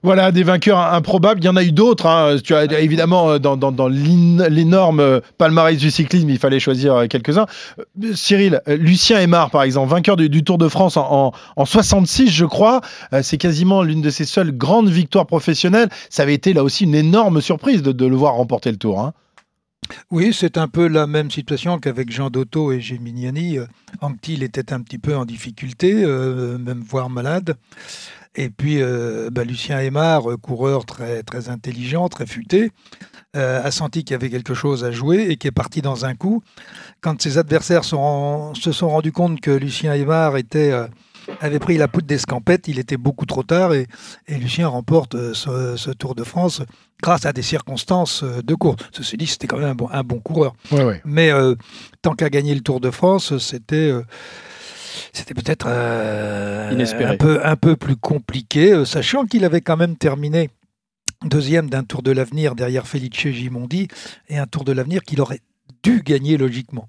Voilà, 0.04 0.32
des 0.32 0.42
vainqueurs 0.42 0.80
improbables. 0.80 1.40
Il 1.40 1.46
y 1.46 1.48
en 1.48 1.56
a 1.56 1.64
eu 1.64 1.72
d'autres. 1.72 2.04
Hein. 2.04 2.36
Tu 2.44 2.54
as 2.54 2.64
évidemment 2.78 3.30
euh, 3.30 3.38
dans, 3.38 3.56
dans, 3.56 3.88
l'énorme 3.88 5.00
euh, 5.00 5.20
palmarès 5.38 5.78
du 5.78 5.90
cyclisme, 5.90 6.28
il 6.28 6.38
fallait 6.38 6.60
choisir 6.60 6.94
euh, 6.94 7.06
quelques-uns. 7.06 7.46
Cyril, 8.12 8.60
Lucien 8.66 9.18
Aymar, 9.18 9.50
par 9.50 9.62
exemple, 9.62 9.90
vainqueur 9.90 10.16
du, 10.16 10.44
Tour 10.44 10.58
de 10.58 10.68
France 10.68 10.98
en, 10.98 11.32
en, 11.56 11.64
66, 11.64 12.28
je 12.30 12.44
crois. 12.44 12.82
C'est 13.22 13.38
quasiment 13.38 13.82
l'une 13.82 14.02
de 14.02 14.10
ses 14.10 14.26
seules 14.26 14.52
grandes 14.52 14.90
victoires 14.90 15.26
professionnelles. 15.26 15.88
Ça 16.10 16.24
avait 16.24 16.34
été 16.34 16.52
là 16.52 16.62
aussi 16.62 16.84
une 16.84 16.94
énorme 16.94 17.40
surprise 17.40 17.82
de, 17.82 18.06
le 18.06 18.14
voir 18.14 18.34
remporter 18.34 18.70
le 18.70 18.76
Tour. 18.76 19.00
Hein. 19.00 19.14
Oui, 20.10 20.34
c'est 20.34 20.58
un 20.58 20.68
peu 20.68 20.86
la 20.86 21.06
même 21.06 21.30
situation 21.30 21.78
qu'avec 21.78 22.12
Jean 22.12 22.28
Dotto 22.28 22.72
et 22.72 22.80
Geminiani. 22.82 23.56
Anctil 24.02 24.42
était 24.42 24.74
un 24.74 24.82
petit 24.82 24.98
peu 24.98 25.16
en 25.16 25.24
difficulté, 25.24 25.94
même 25.94 26.82
voire 26.86 27.08
malade. 27.08 27.56
Et 28.36 28.50
puis, 28.50 28.82
euh, 28.82 29.30
bah, 29.30 29.44
Lucien 29.44 29.78
Aymar, 29.78 30.30
euh, 30.30 30.36
coureur 30.36 30.84
très, 30.84 31.22
très 31.22 31.48
intelligent, 31.48 32.08
très 32.08 32.26
futé, 32.26 32.70
euh, 33.36 33.62
a 33.62 33.70
senti 33.70 34.04
qu'il 34.04 34.12
y 34.12 34.14
avait 34.14 34.30
quelque 34.30 34.54
chose 34.54 34.84
à 34.84 34.90
jouer 34.90 35.26
et 35.30 35.36
qui 35.36 35.46
est 35.46 35.52
parti 35.52 35.82
dans 35.82 36.04
un 36.04 36.14
coup. 36.14 36.42
Quand 37.00 37.20
ses 37.20 37.38
adversaires 37.38 37.84
se 37.84 38.72
sont 38.72 38.88
rendus 38.88 39.12
compte 39.12 39.40
que 39.40 39.50
Lucien 39.52 39.94
Aymar 39.94 40.36
était, 40.36 40.72
avait 41.40 41.58
pris 41.58 41.76
la 41.76 41.86
poudre 41.86 42.06
d'escampette, 42.06 42.66
il 42.66 42.78
était 42.78 42.96
beaucoup 42.96 43.26
trop 43.26 43.42
tard 43.42 43.72
et, 43.72 43.86
Lucien 44.28 44.68
remporte 44.68 45.34
ce, 45.34 45.90
Tour 45.90 46.14
de 46.14 46.24
France 46.24 46.62
grâce 47.02 47.26
à 47.26 47.32
des 47.32 47.42
circonstances 47.42 48.24
de 48.24 48.54
course. 48.54 48.84
Ceci 48.92 49.16
dit, 49.16 49.26
c'était 49.26 49.46
quand 49.46 49.58
même 49.58 49.70
un 49.70 49.74
bon, 49.74 49.88
un 49.92 50.02
bon 50.02 50.20
coureur. 50.20 50.54
Mais 51.04 51.30
tant 52.02 52.14
qu'à 52.14 52.30
gagner 52.30 52.54
le 52.54 52.62
Tour 52.62 52.80
de 52.80 52.90
France, 52.90 53.36
c'était 53.38 53.92
c'était 55.12 55.34
peut-être 55.34 55.66
euh, 55.68 56.70
un, 56.70 57.16
peu, 57.16 57.40
un 57.44 57.56
peu 57.56 57.76
plus 57.76 57.96
compliqué, 57.96 58.72
euh, 58.72 58.84
sachant 58.84 59.26
qu'il 59.26 59.44
avait 59.44 59.60
quand 59.60 59.76
même 59.76 59.96
terminé 59.96 60.50
deuxième 61.24 61.70
d'un 61.70 61.84
Tour 61.84 62.02
de 62.02 62.10
l'avenir 62.10 62.54
derrière 62.54 62.86
Felice 62.86 63.28
Gimondi 63.28 63.88
et 64.28 64.38
un 64.38 64.46
Tour 64.46 64.64
de 64.64 64.72
l'avenir 64.72 65.02
qu'il 65.02 65.20
aurait 65.20 65.40
dû 65.82 66.02
gagner 66.02 66.36
logiquement. 66.36 66.88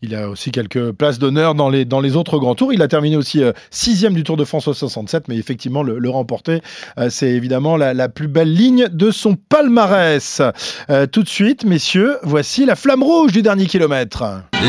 Il 0.00 0.14
a 0.14 0.30
aussi 0.30 0.50
quelques 0.50 0.92
places 0.92 1.18
d'honneur 1.18 1.54
dans 1.54 1.68
les, 1.68 1.84
dans 1.84 2.00
les 2.00 2.16
autres 2.16 2.38
grands 2.38 2.54
tours. 2.54 2.72
Il 2.72 2.80
a 2.80 2.88
terminé 2.88 3.16
aussi 3.16 3.42
euh, 3.42 3.52
sixième 3.70 4.14
du 4.14 4.24
Tour 4.24 4.38
de 4.38 4.44
France 4.44 4.66
au 4.66 4.72
67, 4.72 5.28
mais 5.28 5.36
effectivement, 5.36 5.82
le, 5.82 6.08
remporter, 6.08 6.62
euh, 6.98 7.10
c'est 7.10 7.28
évidemment 7.28 7.76
la, 7.76 8.08
plus 8.08 8.28
belle 8.28 8.54
ligne 8.54 8.88
de 8.90 9.10
son 9.10 9.34
palmarès. 9.34 10.40
Euh, 10.88 11.06
tout 11.06 11.22
de 11.22 11.28
suite, 11.28 11.64
messieurs, 11.64 12.16
voici 12.22 12.64
la 12.64 12.76
flamme 12.76 13.02
rouge 13.02 13.32
du 13.32 13.42
dernier 13.42 13.66
kilomètre. 13.66 14.24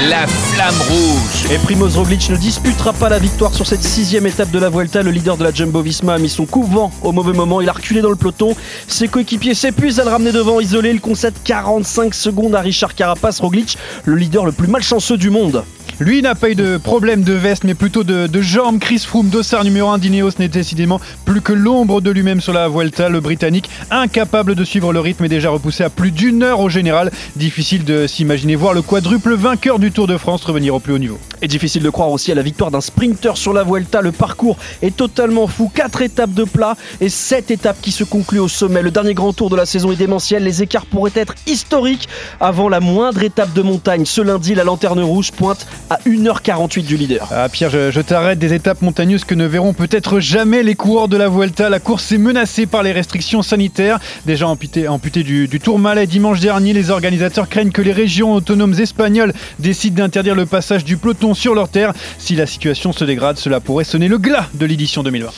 La 0.10 0.28
flamme 0.28 0.76
rouge 0.90 1.52
Et 1.52 1.58
Primoz 1.60 1.96
Roglic 1.96 2.30
ne 2.30 2.36
disputera 2.36 2.92
pas 2.92 3.08
la 3.08 3.20
victoire 3.20 3.54
sur 3.54 3.66
cette 3.66 3.84
sixième 3.84 4.28
étape 4.28 4.52
de 4.52 4.60
la 4.60 4.70
Vuelta. 4.70 5.02
Le 5.02 5.12
leader 5.12 5.38
de 5.38 5.44
la 5.44 5.52
Jumbo-Visma 5.52 6.16
a 6.16 6.18
mis 6.20 6.30
son 6.30 6.46
coup-vent 6.46 6.92
au 7.04 7.14
mauvais 7.14 7.34
moment. 7.34 7.62
Il 7.62 7.70
a 7.70 7.74
reculé 7.74 8.02
dans 8.02 8.10
le 8.10 8.16
peloton. 8.16 8.54
Ses 8.88 9.08
coéquipiers 9.08 9.54
s'épuisent 9.54 10.00
à 10.00 10.04
le 10.04 10.10
ramener 10.10 10.34
devant, 10.34 10.60
isolé. 10.60 10.90
Il 10.90 11.00
concède 11.00 11.36
45 11.44 12.14
secondes 12.14 12.54
à 12.54 12.62
Richard 12.62 12.96
Carapace. 12.96 13.40
Roglic, 13.40 13.78
le 14.04 14.16
leader 14.16 14.46
le 14.46 14.52
plus 14.52 14.67
malchanceux 14.68 15.18
du 15.18 15.30
monde. 15.30 15.64
Lui 16.00 16.22
n'a 16.22 16.36
pas 16.36 16.52
eu 16.52 16.56
de 16.56 16.78
problème 16.78 17.24
de 17.24 17.34
veste, 17.34 17.64
mais 17.64 17.74
plutôt 17.74 18.04
de, 18.04 18.42
jambes. 18.42 18.78
Chris 18.78 19.00
Froome, 19.00 19.30
dossard 19.30 19.64
numéro 19.64 19.90
1 19.90 19.98
d'Ineos, 19.98 20.30
n'est 20.38 20.48
décidément 20.48 21.02
plus 21.26 21.42
que 21.42 21.54
l'ombre 21.54 22.02
de 22.02 22.12
lui-même 22.12 22.40
sur 22.40 22.54
la 22.54 22.70
Vuelta. 22.70 23.10
Le 23.10 23.20
Britannique, 23.20 23.68
incapable 23.90 24.54
de 24.54 24.64
suivre 24.64 24.94
le 24.94 25.00
rythme, 25.00 25.26
est 25.26 25.30
déjà 25.30 25.50
repoussé 25.50 25.84
à 25.84 25.90
plus 25.90 26.12
d'une 26.12 26.44
heure 26.44 26.60
au 26.60 26.70
général. 26.70 27.12
Difficile 27.36 27.84
de 27.84 28.06
s'imaginer 28.06 28.56
voir 28.56 28.76
le 28.76 28.84
quadruple 28.84 29.34
vainqueur 29.34 29.80
du 29.80 29.92
Tour 29.92 30.06
de 30.06 30.18
France 30.18 30.46
revenir 30.46 30.76
au 30.76 30.80
plus 30.80 30.94
haut 30.94 31.00
niveau. 31.00 31.18
Et 31.42 31.48
difficile 31.48 31.82
de 31.82 31.90
croire 31.90 32.12
aussi 32.12 32.32
à 32.32 32.36
la 32.36 32.44
victoire 32.44 32.70
d'un 32.70 32.82
sprinter 32.82 33.36
sur 33.36 33.54
la 33.54 33.64
Vuelta. 33.64 34.02
Le 34.02 34.12
parcours 34.12 34.58
est 34.84 34.96
totalement 34.96 35.48
fou. 35.48 35.72
4 35.74 36.04
étapes 36.04 36.34
de 36.34 36.44
plat 36.44 36.78
et 37.02 37.10
7 37.10 37.50
étapes 37.50 37.78
qui 37.82 37.92
se 37.92 38.04
concluent 38.04 38.40
au 38.40 38.48
sommet. 38.48 38.84
Le 38.84 38.92
dernier 38.92 39.16
grand 39.16 39.34
tour 39.34 39.50
de 39.50 39.56
la 39.56 39.66
saison 39.66 39.92
est 39.92 39.96
démentiel. 39.96 40.44
Les 40.44 40.62
écarts 40.62 40.86
pourraient 40.86 41.12
être 41.16 41.34
historiques 41.48 42.08
avant 42.40 42.70
la 42.70 42.80
moindre 42.80 43.24
étape 43.24 43.54
de 43.54 43.64
montagne. 43.64 44.06
Ce 44.06 44.22
lundi, 44.22 44.54
la 44.54 44.64
lanterne 44.64 45.02
rouge 45.02 45.32
pointe 45.32 45.66
à 45.90 46.00
1h48 46.06 46.86
du 46.86 46.98
leader. 46.98 47.30
Ah 47.32 47.50
Pierre, 47.50 47.70
je, 47.70 48.02
t'arrête 48.02 48.40
des 48.40 48.54
étapes 48.54 48.82
montagneuses 48.82 49.24
que 49.24 49.36
ne 49.36 49.46
verront 49.46 49.74
peut-être 49.74 50.20
jamais 50.20 50.64
les 50.64 50.76
coureurs 50.76 51.08
de 51.08 51.18
la 51.18 51.30
Vuelta. 51.30 51.70
La 51.70 51.80
course 51.80 52.12
est 52.12 52.18
menacée 52.18 52.66
par 52.66 52.84
les 52.84 52.92
restrictions 52.92 53.42
sanitaires. 53.42 54.00
Déjà 54.26 54.48
amputée, 54.48 54.88
amputée 54.88 55.24
du, 55.24 55.48
du 55.48 55.60
Tour 55.60 55.80
Malais 55.80 56.08
dimanche 56.08 56.40
dernier, 56.40 56.74
les 56.74 56.90
organisateurs 56.90 57.48
craignent 57.50 57.72
que 57.72 57.82
les 57.82 57.94
régions 57.94 58.34
autonomes 58.34 58.74
espagnoles 58.80 59.34
décident 59.60 60.04
d'interdire 60.04 60.36
le 60.36 60.46
passage 60.46 60.84
du 60.84 60.98
peloton 60.98 61.34
sur 61.34 61.56
leur 61.56 61.70
terre. 61.70 61.94
Si 62.18 62.36
la 62.36 62.46
situation 62.46 62.92
se 62.92 63.06
dégrade, 63.06 63.38
cela 63.38 63.60
pourrait 63.60 63.84
sonner 63.84 64.08
le 64.08 64.18
glas 64.18 64.48
de 64.54 64.66
l'édition 64.66 65.04
2020. 65.04 65.32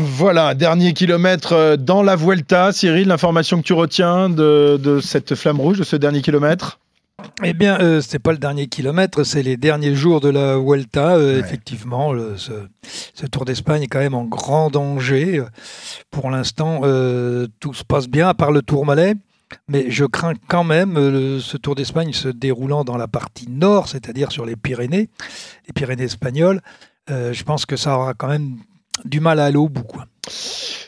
Voilà, 0.00 0.54
dernier 0.54 0.92
kilomètre 0.92 1.52
euh, 1.54 1.76
dans 1.76 2.02
la 2.02 2.14
Vuelta. 2.14 2.72
Cyril, 2.72 3.08
l'information 3.08 3.58
que 3.58 3.66
tu 3.66 3.72
retiens 3.72 4.30
de 4.30 5.00
cette 5.02 5.34
flamme 5.34 5.60
rouge, 5.60 5.78
de 5.78 5.84
ce 5.84 5.96
dernier 5.96 6.22
kilomètre? 6.22 6.78
Eh 7.44 7.52
bien, 7.52 7.80
euh, 7.80 8.00
ce 8.00 8.12
n'est 8.12 8.18
pas 8.18 8.32
le 8.32 8.38
dernier 8.38 8.66
kilomètre, 8.66 9.24
c'est 9.24 9.42
les 9.42 9.56
derniers 9.56 9.94
jours 9.94 10.20
de 10.20 10.28
la 10.28 10.56
Vuelta. 10.56 11.16
Euh, 11.16 11.38
effectivement, 11.38 12.12
ce, 12.36 13.26
Tour 13.26 13.44
d'Espagne 13.44 13.82
est 13.82 13.86
quand 13.86 14.00
même 14.00 14.14
en 14.14 14.24
grand 14.24 14.70
danger. 14.70 15.42
Pour 16.10 16.30
l'instant, 16.30 16.80
euh, 16.82 17.46
tout 17.60 17.74
se 17.74 17.84
passe 17.84 18.08
bien, 18.08 18.28
à 18.28 18.34
part 18.34 18.52
le 18.52 18.62
Tour 18.62 18.86
Malais. 18.86 19.14
Mais 19.66 19.90
je 19.90 20.04
crains 20.04 20.34
quand 20.48 20.64
même 20.64 20.96
ce 21.40 21.56
Tour 21.56 21.74
d'Espagne 21.74 22.12
se 22.12 22.28
déroulant 22.28 22.84
dans 22.84 22.98
la 22.98 23.08
partie 23.08 23.48
nord, 23.48 23.88
c'est-à-dire 23.88 24.30
sur 24.30 24.44
les 24.44 24.56
Pyrénées, 24.56 25.08
les 25.66 25.72
Pyrénées 25.74 26.04
espagnoles. 26.04 26.60
je 27.08 27.42
pense 27.44 27.64
que 27.64 27.76
ça 27.76 27.96
aura 27.96 28.12
quand 28.12 28.28
même 28.28 28.58
du 29.06 29.20
mal 29.20 29.40
à 29.40 29.46
aller 29.46 29.56
au 29.56 29.70
bout. 29.70 29.86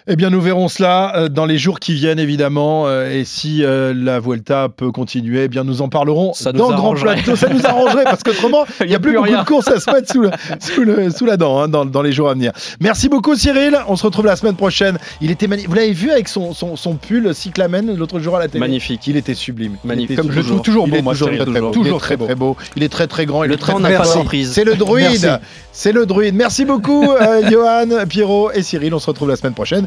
Eh 0.07 0.17
bien, 0.17 0.31
nous 0.31 0.41
verrons 0.41 0.69
cela 0.69 1.15
euh, 1.15 1.29
dans 1.29 1.45
les 1.45 1.59
jours 1.59 1.79
qui 1.79 1.93
viennent, 1.93 2.19
évidemment. 2.19 2.87
Euh, 2.87 3.11
et 3.11 3.25
si 3.25 3.63
euh, 3.63 3.93
la 3.95 4.19
Vuelta 4.19 4.69
peut 4.69 4.91
continuer, 4.91 5.45
eh 5.45 5.49
bien, 5.49 5.63
nous 5.63 5.83
en 5.83 5.89
parlerons 5.89 6.33
dans 6.55 6.71
le 6.71 6.77
Grand 6.77 6.95
Plateau. 6.95 7.37
Ça 7.37 7.49
nous 7.49 7.65
arrangerait 7.67 8.05
parce 8.05 8.23
qu'autrement, 8.23 8.65
il 8.81 8.87
n'y 8.87 8.95
a, 8.95 8.99
plus, 8.99 9.15
beaucoup 9.15 9.29
de 9.29 9.45
courses 9.45 9.69
à 9.69 9.79
se 9.79 9.91
mettre 9.91 10.11
sous, 10.11 11.27
la 11.27 11.37
dent 11.37 11.61
hein, 11.61 11.69
dans, 11.69 12.03
les 12.03 12.13
jours 12.13 12.31
à 12.31 12.35
venir. 12.35 12.53
Merci 12.81 13.09
beaucoup, 13.09 13.35
Cyril. 13.35 13.79
On 13.89 13.97
se 13.97 14.05
retrouve 14.05 14.27
la 14.27 14.37
semaine 14.37 14.57
prochaine. 14.57 14.99
Il 15.21 15.31
était. 15.31 15.47
Vous 15.47 15.75
l'avez 15.75 15.93
vu 15.93 16.11
avec 16.11 16.29
son, 16.29 16.55
son, 16.55 16.95
pull 16.95 17.35
cyclamen 17.35 17.95
l'autre 17.97 18.21
jour 18.21 18.37
à 18.37 18.41
la 18.41 18.49
télé? 18.49 18.61
Magnifique. 18.61 19.07
Il 19.07 19.17
était 19.17 19.35
sublime. 19.35 19.77
Magnifique. 19.85 20.17
Comme 20.17 20.33
je 20.33 20.41
trouve 20.41 20.63
toujours 20.63 20.89
beau, 20.89 21.03
moi, 21.03 21.13
toujours, 21.13 21.29
très, 21.29 21.45
toujours. 21.45 21.71
toujours 21.73 22.01
très, 22.01 22.17
très, 22.17 22.35
beau. 22.35 22.57
Il 22.77 22.83
est 22.83 22.89
très, 22.89 23.07
très 23.07 23.27
grand. 23.27 23.45
Le 23.45 23.57
temps 23.57 23.81
n'a 23.81 23.91
pas 23.91 24.05
surprise. 24.05 24.53
C'est 24.53 24.65
le 24.65 24.77
druide. 24.77 25.41
C'est 25.73 25.93
le 25.93 26.07
druide. 26.07 26.35
Merci 26.35 26.65
beaucoup, 26.65 27.07
Johan, 27.51 28.07
Pierrot 28.09 28.51
et 28.53 28.63
Cyril. 28.63 28.95
On 28.95 28.99
se 28.99 29.07
retrouve 29.07 29.29
la 29.29 29.37
semaine 29.37 29.55
prochaine 29.55 29.87